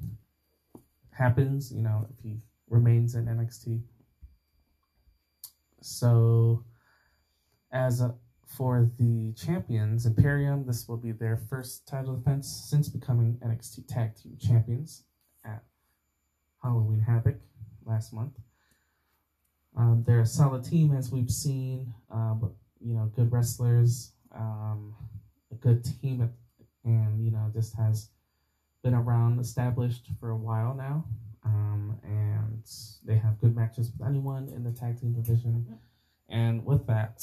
[1.11, 2.39] happens, you know, if he
[2.69, 3.83] remains in NXT.
[5.81, 6.65] So,
[7.73, 8.15] as a,
[8.47, 14.17] for the champions, Imperium, this will be their first title defense since becoming NXT Tag
[14.17, 15.05] Team Champions
[15.45, 15.63] at
[16.63, 17.37] Halloween Havoc
[17.87, 18.35] last month.
[19.77, 21.95] Um, they're a solid team, as we've seen.
[22.11, 24.95] Um, you know, good wrestlers, um,
[25.51, 26.31] a good team,
[26.85, 28.11] and you know, just has
[28.83, 31.05] been around, established for a while now.
[31.45, 32.63] Um, and
[33.05, 35.79] they have good matches with anyone in the tag team division.
[36.29, 37.23] And with that,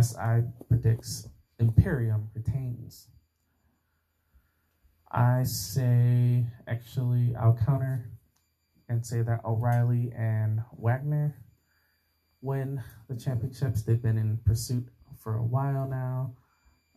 [0.00, 1.28] SI predicts
[1.58, 3.08] Imperium retains.
[5.10, 8.10] I say, actually, I'll counter
[8.88, 11.34] and say that O'Reilly and Wagner
[12.40, 13.82] win the championships.
[13.82, 16.34] They've been in pursuit for a while now.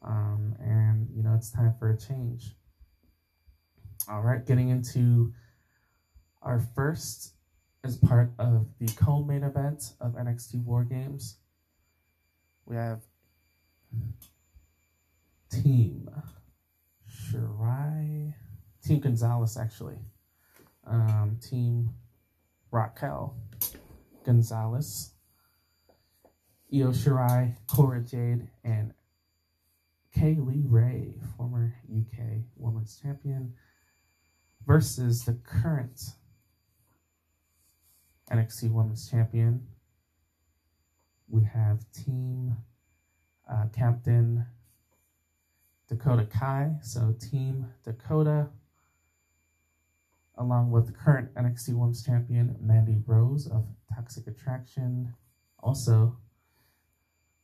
[0.04, 2.56] Um, and, you know, it's time for a change.
[4.10, 5.34] All right, getting into
[6.42, 7.34] our first
[7.84, 11.38] as part of the co-main event of NXT War Games.
[12.66, 13.02] We have
[15.52, 16.10] Team
[17.10, 18.34] Shirai,
[18.84, 20.00] Team Gonzalez actually,
[20.88, 21.90] um, Team
[22.72, 23.36] Raquel
[24.26, 25.11] Gonzalez,
[26.74, 28.94] Io Shirai, Cora Jade, and
[30.14, 33.54] Kay Lee Ray, former UK Women's Champion,
[34.66, 36.02] versus the current
[38.32, 39.68] NXT Women's Champion.
[41.28, 42.56] We have Team
[43.50, 44.46] uh, Captain
[45.90, 48.48] Dakota Kai, so Team Dakota,
[50.38, 55.14] along with current NXT Women's Champion Mandy Rose of Toxic Attraction.
[55.60, 56.18] Also,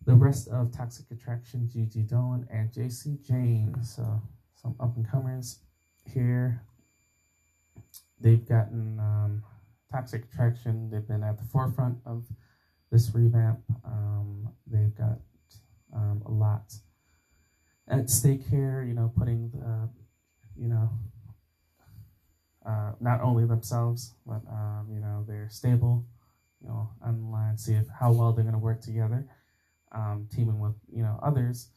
[0.07, 3.75] the rest of Toxic Attraction, Gigi Dolin and Jacy Jayne.
[3.83, 4.21] So,
[4.55, 5.59] some up and comers
[6.11, 6.63] here.
[8.19, 9.43] They've gotten um,
[9.91, 12.25] Toxic Attraction, they've been at the forefront of
[12.89, 13.59] this revamp.
[13.85, 15.19] Um, they've got
[15.93, 16.73] um, a lot
[17.89, 19.89] at stake here, you know, putting the,
[20.57, 20.89] you know,
[22.65, 26.05] uh, not only themselves, but, um, you know, their stable,
[26.61, 29.25] you know, on the line, see if, how well they're going to work together,
[29.91, 31.69] um, teaming with, you know, others.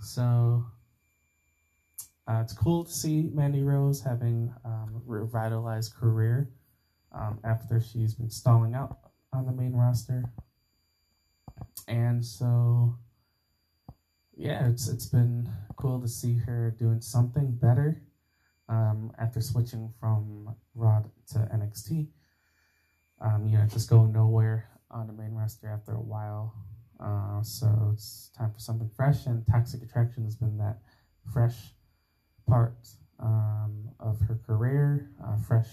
[0.00, 0.64] So
[2.26, 6.50] uh, it's cool to see Mandy Rose having um, revitalized career
[7.12, 8.98] um, after she's been stalling out
[9.32, 10.24] on the main roster.
[11.88, 12.96] And so,
[14.36, 18.02] yeah, it's it's been cool to see her doing something better
[18.68, 22.06] um, after switching from Raw to NXT.
[23.20, 26.54] Um, you know, just going nowhere on the main roster after a while.
[27.02, 30.78] Uh, so it's time for something fresh, and Toxic Attraction has been that
[31.32, 31.56] fresh
[32.46, 32.88] part
[33.18, 35.68] um, of her career, uh, fresh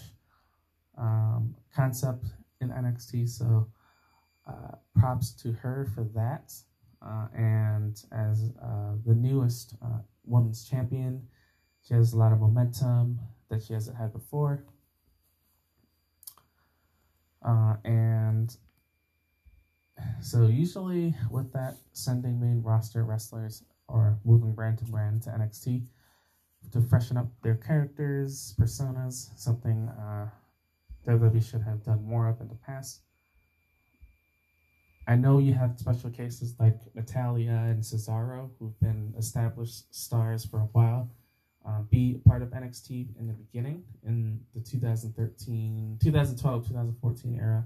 [0.96, 2.26] um, concept
[2.60, 3.28] in NXT.
[3.28, 3.68] So
[4.46, 6.52] uh, props to her for that.
[7.04, 9.74] Uh, and as uh, the newest
[10.24, 11.22] women's champion,
[11.86, 13.20] she has a lot of momentum
[13.50, 14.64] that she hasn't had before.
[17.84, 18.54] And
[20.20, 25.82] so usually with that sending main roster wrestlers or moving brand to brand to NXT
[26.72, 30.28] to freshen up their characters, personas, something uh,
[31.06, 33.00] WWE should have done more of in the past.
[35.06, 40.58] I know you have special cases like Natalya and Cesaro, who've been established stars for
[40.58, 41.10] a while,
[41.66, 47.64] uh, be part of NXT in the beginning, in the 2013, 2012, 2014 era,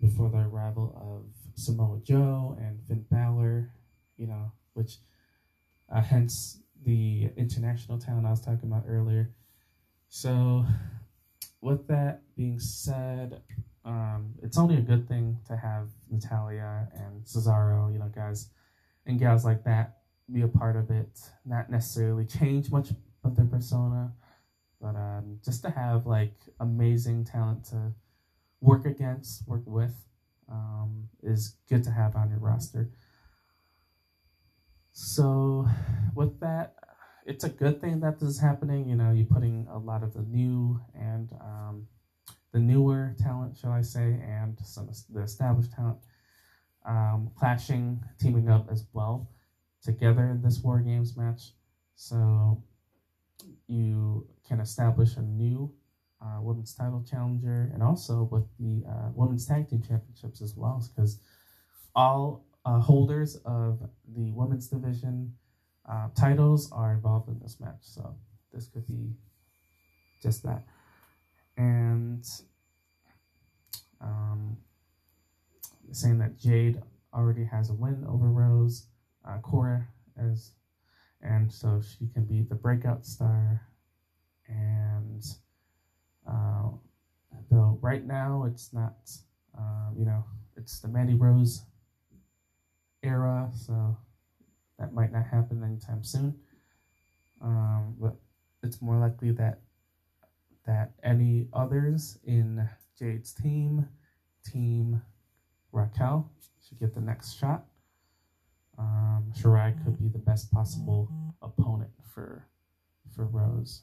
[0.00, 3.70] before the arrival of Samoa Joe and Finn Balor,
[4.16, 4.96] you know, which
[5.94, 9.30] uh, hence the international talent I was talking about earlier.
[10.08, 10.64] So,
[11.60, 13.42] with that being said,
[13.84, 18.48] um, it's only a good thing to have Natalya and Cesaro, you know, guys
[19.06, 19.98] and gals like that
[20.32, 21.20] be a part of it.
[21.44, 22.90] Not necessarily change much
[23.24, 24.12] of their persona,
[24.80, 27.92] but um, just to have like amazing talent to
[28.60, 29.94] work against, work with,
[30.50, 32.90] um, is good to have on your roster.
[34.92, 35.66] So,
[36.14, 36.74] with that,
[37.24, 38.88] it's a good thing that this is happening.
[38.88, 41.86] You know, you're putting a lot of the new and um,
[42.52, 45.98] the newer talent, shall I say, and some of the established talent
[46.84, 49.30] um, clashing, teaming up as well
[49.82, 51.52] together in this War Games match.
[51.94, 52.62] So
[53.66, 55.72] you can establish a new
[56.22, 60.82] uh, women's title challenger and also with the uh, women's tag team championships as well,
[60.94, 61.20] because
[61.94, 63.80] all uh, holders of
[64.14, 65.34] the women's division
[65.88, 67.80] uh, titles are involved in this match.
[67.80, 68.14] So
[68.52, 69.14] this could be
[70.22, 70.62] just that.
[71.56, 72.24] And
[74.00, 74.56] um,
[75.92, 76.80] saying that Jade
[77.12, 78.86] already has a win over Rose,
[79.28, 80.52] uh, Cora as,
[81.22, 83.62] and so she can be the breakout star.
[84.48, 85.24] And
[87.50, 89.10] though right now it's not,
[89.58, 90.24] uh, you know,
[90.56, 91.62] it's the Mandy Rose
[93.02, 93.96] era, so
[94.78, 96.34] that might not happen anytime soon.
[97.40, 98.16] Um, but
[98.62, 99.60] it's more likely that
[100.66, 103.88] that any others in Jade's team,
[104.44, 105.00] team
[105.72, 106.30] Raquel,
[106.66, 107.64] should get the next shot.
[108.78, 111.10] Um, Shirai could be the best possible
[111.42, 112.46] opponent for
[113.14, 113.82] for Rose.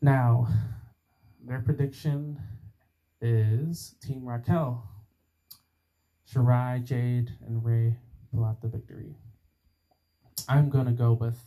[0.00, 0.48] Now,
[1.46, 2.40] their prediction
[3.20, 4.88] is Team Raquel.
[6.28, 7.96] Shirai, Jade, and Ray
[8.34, 9.14] pull out the victory.
[10.48, 11.38] I'm going to go with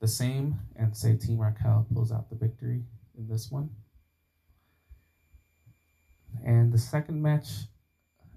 [0.00, 2.84] the same and say Team Raquel pulls out the victory
[3.18, 3.70] in this one.
[6.46, 7.48] And the second match,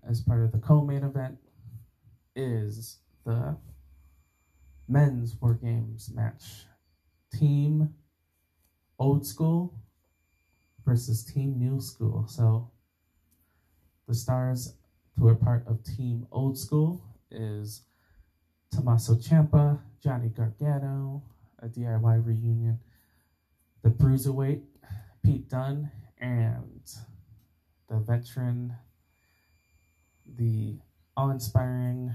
[0.08, 1.38] as part of the co main event,
[2.36, 3.56] is the
[4.88, 6.66] men's War Games match.
[7.32, 7.94] Team
[8.98, 9.74] Old School
[10.86, 12.25] versus Team New School.
[12.27, 12.69] So
[14.07, 14.75] the stars
[15.17, 17.84] who are part of Team Old School is
[18.71, 21.23] Tommaso Ciampa, Johnny Gargano,
[21.59, 22.79] a DIY reunion,
[23.84, 24.61] the Bruiserweight,
[25.23, 26.81] Pete Dunne, and
[27.89, 28.75] the veteran,
[30.38, 30.77] the
[31.15, 32.13] awe-inspiring.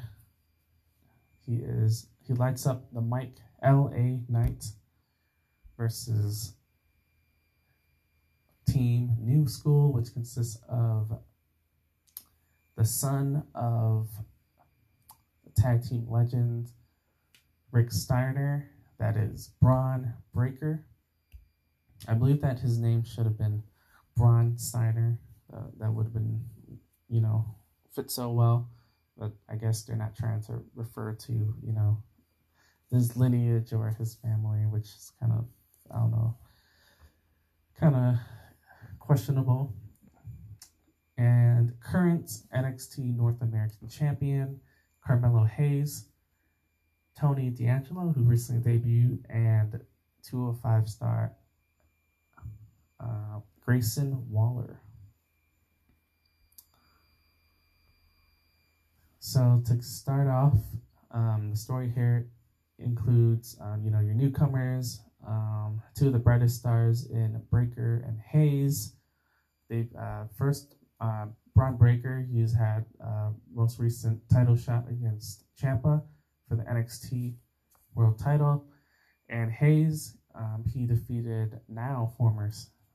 [1.46, 3.36] He is he lights up the mic.
[3.62, 4.20] L.A.
[4.28, 4.66] Knight
[5.76, 6.52] versus
[8.72, 11.12] Team New School, which consists of
[12.76, 14.08] the son of
[15.56, 16.70] tag team legend
[17.72, 20.84] Rick Steiner, that is Bron Breakker.
[22.06, 23.62] I believe that his name should have been
[24.16, 25.18] Braun Steiner
[25.52, 26.40] uh, that would have been,
[27.08, 27.44] you know,
[27.94, 28.70] fit so well.
[29.16, 32.02] But I guess they're not trying to refer to, you know,
[32.90, 35.46] his lineage or his family, which is kind of,
[35.90, 36.36] I don't know,
[37.78, 38.14] kind of
[39.08, 39.74] questionable.
[41.16, 44.60] And current NXT North American champion,
[45.04, 46.08] Carmelo Hayes,
[47.18, 49.80] Tony D'Angelo, who recently debuted, and
[50.22, 51.32] 205 star
[53.00, 54.78] uh, Grayson Waller.
[59.20, 60.58] So to start off,
[61.12, 62.28] um, the story here
[62.78, 68.20] includes, um, you know, your newcomers, um, two of the brightest stars in Breakker and
[68.20, 68.92] Hayes.
[69.68, 76.02] They've uh, first uh, Bron Breakker, he's had uh, most recent title shot against Ciampa
[76.48, 77.34] for the NXT
[77.94, 78.64] World Title,
[79.28, 82.50] and Hayes, um, he defeated now former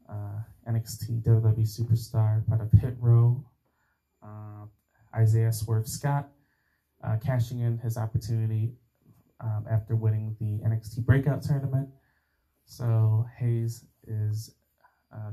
[0.10, 3.44] uh, NXT WWE superstar, part of Hit Row,
[4.24, 4.66] uh,
[5.16, 6.30] Isaiah Swerve Scott,
[7.04, 8.72] uh, cashing in his opportunity
[9.42, 11.90] um, after winning the NXT Breakout Tournament.
[12.66, 14.56] So Hayes is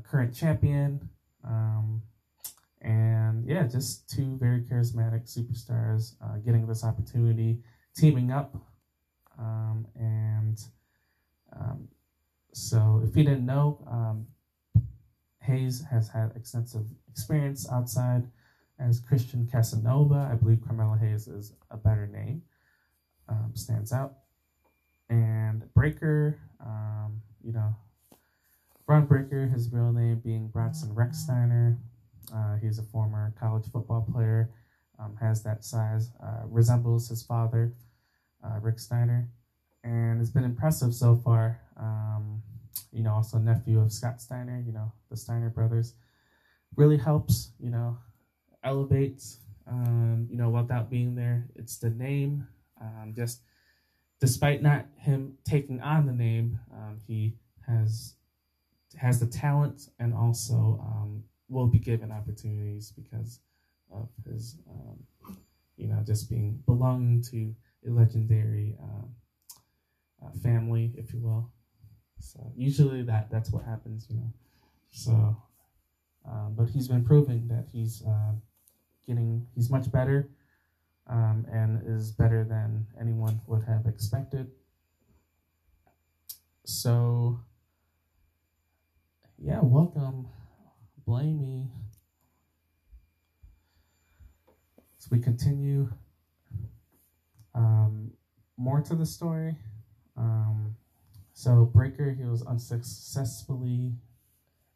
[0.04, 1.08] current champion.
[1.44, 2.02] Um,
[2.82, 7.58] and yeah, just two very charismatic superstars uh, getting this opportunity,
[7.94, 8.54] teaming up.
[9.38, 10.58] Um, and
[11.52, 11.88] um,
[12.52, 14.26] so, if you didn't know, um,
[15.42, 18.24] Hayes has had extensive experience outside
[18.78, 20.28] as Christian Casanova.
[20.30, 22.42] I believe Carmelo Hayes is a better name,
[23.28, 24.14] um, stands out.
[25.08, 27.74] And Breakker, um, you know,
[28.90, 31.76] Bron Breakker, his real name being Bronson Recksteiner.
[32.34, 34.50] Uh, he's a former college football player,
[34.98, 37.72] um, has that size, uh, resembles his father,
[38.42, 39.28] uh, Rick Steiner.
[39.84, 41.60] and it's been impressive so far.
[41.76, 42.42] Um,
[42.90, 45.94] you know, also nephew of Scott Steiner, you know, the Steiner brothers,
[46.74, 47.96] really helps, you know,
[48.64, 49.38] elevates,
[49.68, 51.46] um, you know, without being there.
[51.54, 52.44] It's the name,
[52.80, 53.42] um, just
[54.20, 57.36] despite not him taking on the name, um, he
[57.68, 58.16] has
[58.98, 63.40] has the talent and also um, will be given opportunities because
[63.92, 64.98] of his, um,
[65.76, 67.54] you know, just being belonging to
[67.86, 69.14] a legendary um,
[70.24, 71.50] uh, family, if you will.
[72.18, 74.32] So usually that that's what happens, you know.
[74.90, 75.36] So,
[76.28, 78.32] um, but he's been proving that he's uh,
[79.06, 80.30] getting he's much better
[81.06, 84.50] um, and is better than anyone would have expected.
[86.64, 87.40] So,
[89.40, 90.28] yeah, welcome,
[91.06, 91.68] Blamey.
[94.98, 95.90] So we continue.
[97.54, 98.12] Um,
[98.56, 99.56] more to the story.
[100.16, 100.76] Um,
[101.32, 103.94] so Breakker, he was unsuccessfully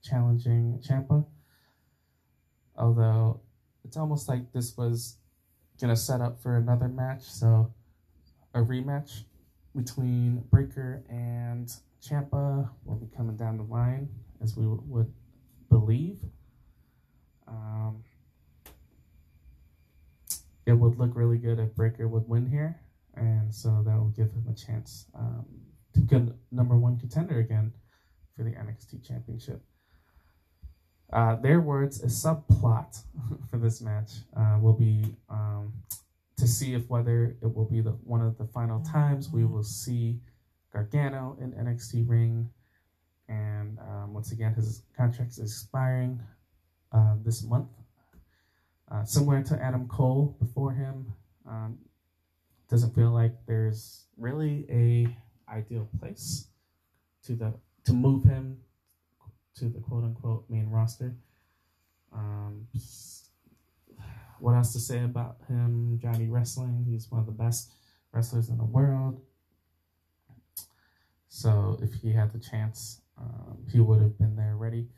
[0.02, 1.26] challenging Ciampa,
[2.76, 3.40] Although
[3.84, 5.16] it's almost like this was
[5.80, 7.72] gonna set up for another match, so
[8.54, 9.24] a rematch
[9.76, 11.70] between Breakker and
[12.02, 14.08] Ciampa will be coming down the line,
[14.44, 15.12] as we would
[15.70, 16.18] believe.
[17.48, 18.04] Um,
[20.66, 22.80] it would look really good if Breakker would win here,
[23.14, 25.44] and so that will give him a chance um,
[25.94, 26.22] to get
[26.52, 27.72] number one contender again
[28.36, 29.62] for the NXT Championship.
[31.12, 33.02] Uh, their words, a subplot
[33.50, 35.72] for this match uh, will be um,
[36.36, 39.62] to see if whether it will be the one of the final times we will
[39.62, 40.18] see
[40.72, 42.50] Gargano in NXT ring,
[43.28, 46.20] and um, once again his contract is expiring
[46.92, 47.68] uh, this month.
[48.90, 51.12] Uh, similar to Adam Cole before him,
[51.48, 51.78] um,
[52.68, 55.16] doesn't feel like there's really a
[55.50, 56.48] ideal place
[57.24, 57.54] to the
[57.84, 58.58] to move him
[59.56, 61.14] to the quote unquote main roster.
[62.12, 62.66] Um,
[64.38, 65.98] what else to say about him?
[66.00, 66.84] Johnny Wrestling.
[66.88, 67.72] He's one of the best
[68.12, 69.20] wrestlers in the world.
[71.28, 74.88] So if he had the chance, um, he would have been there ready.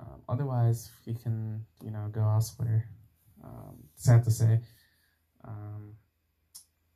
[0.00, 2.88] Um, otherwise, he can, you know, go elsewhere.
[3.42, 4.60] Um, sad to say,
[5.44, 5.94] um,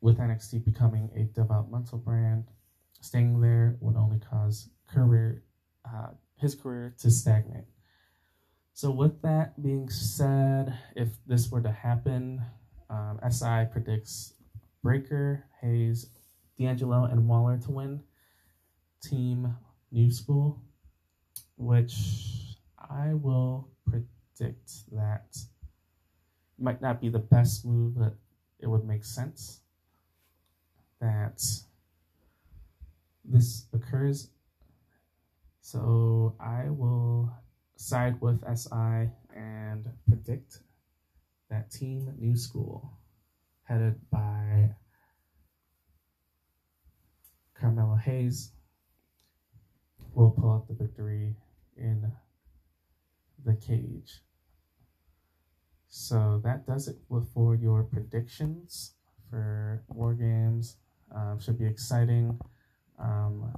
[0.01, 2.45] with NXT becoming a developmental brand,
[3.01, 5.43] staying there would only cause career
[5.85, 7.65] uh, his career to stagnate.
[8.73, 12.41] So, with that being said, if this were to happen,
[12.89, 14.33] um, SI predicts
[14.81, 16.09] Breakker, Hayes,
[16.57, 18.01] D'Angelo, and Waller to win.
[19.03, 19.55] Team
[19.91, 20.61] New School,
[21.57, 21.95] which
[22.77, 25.37] I will predict that
[26.57, 28.15] might not be the best move, but
[28.59, 29.61] it would make sense
[30.99, 31.41] that
[33.23, 34.29] this occurs.
[35.61, 37.31] So I will
[37.75, 40.59] side with SI and predict
[41.49, 42.91] that Team New School,
[43.63, 44.69] headed by
[47.59, 48.51] Carmelo Hayes,
[50.13, 51.35] will pull out the victory
[51.77, 52.11] in
[53.45, 54.21] the cage.
[55.87, 56.97] So that does it
[57.33, 58.93] for your predictions
[59.29, 60.77] for War Games.
[61.13, 62.39] Um, should be exciting.
[62.99, 63.53] Um,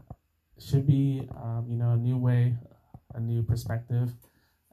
[0.59, 2.55] should be um, you know a new way,
[3.13, 4.13] a new perspective,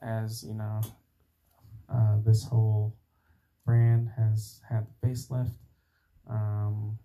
[0.02, 0.80] as you know
[1.92, 2.94] uh, this whole
[3.64, 5.54] brand has had the facelift.
[6.28, 6.98] Um,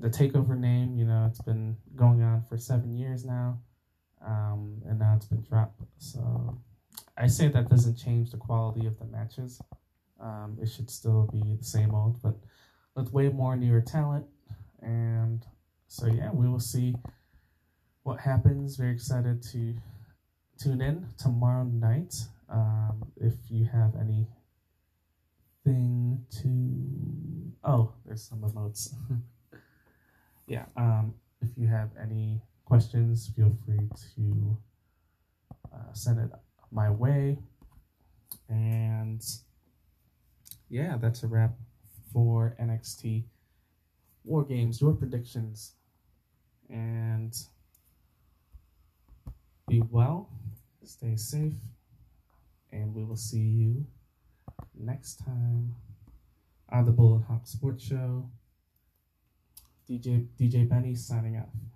[0.00, 3.60] the takeover name, you know, it's been going on for seven years now,
[4.26, 5.82] um, and now it's been dropped.
[5.98, 6.58] So
[7.16, 9.60] I say that doesn't change the quality of the matches.
[10.20, 12.36] Um, it should still be the same old, but
[12.94, 14.26] with way more newer talent
[14.82, 15.44] and
[15.88, 16.94] so yeah, we will see
[18.02, 18.76] what happens.
[18.76, 19.74] Very excited to
[20.58, 22.14] tune in tomorrow night.
[22.48, 24.26] Um, if you have anything
[26.42, 28.94] to, oh, there's some emotes.
[30.50, 30.64] yeah.
[30.76, 34.58] Um, if you have any questions, feel free to
[35.72, 36.30] uh, send it
[36.72, 37.38] my way.
[38.48, 39.24] And
[40.68, 41.54] yeah, that's a wrap
[42.12, 43.26] for NXT
[44.24, 44.80] War Games.
[44.80, 45.74] Your predictions
[46.68, 47.32] and
[49.68, 50.30] be well,
[50.84, 51.54] stay safe,
[52.72, 53.86] and we will see you
[54.76, 55.76] next time
[56.72, 58.28] on the Bull and Hawk Sports Show.
[59.90, 61.69] DJ DJ Benny signing off.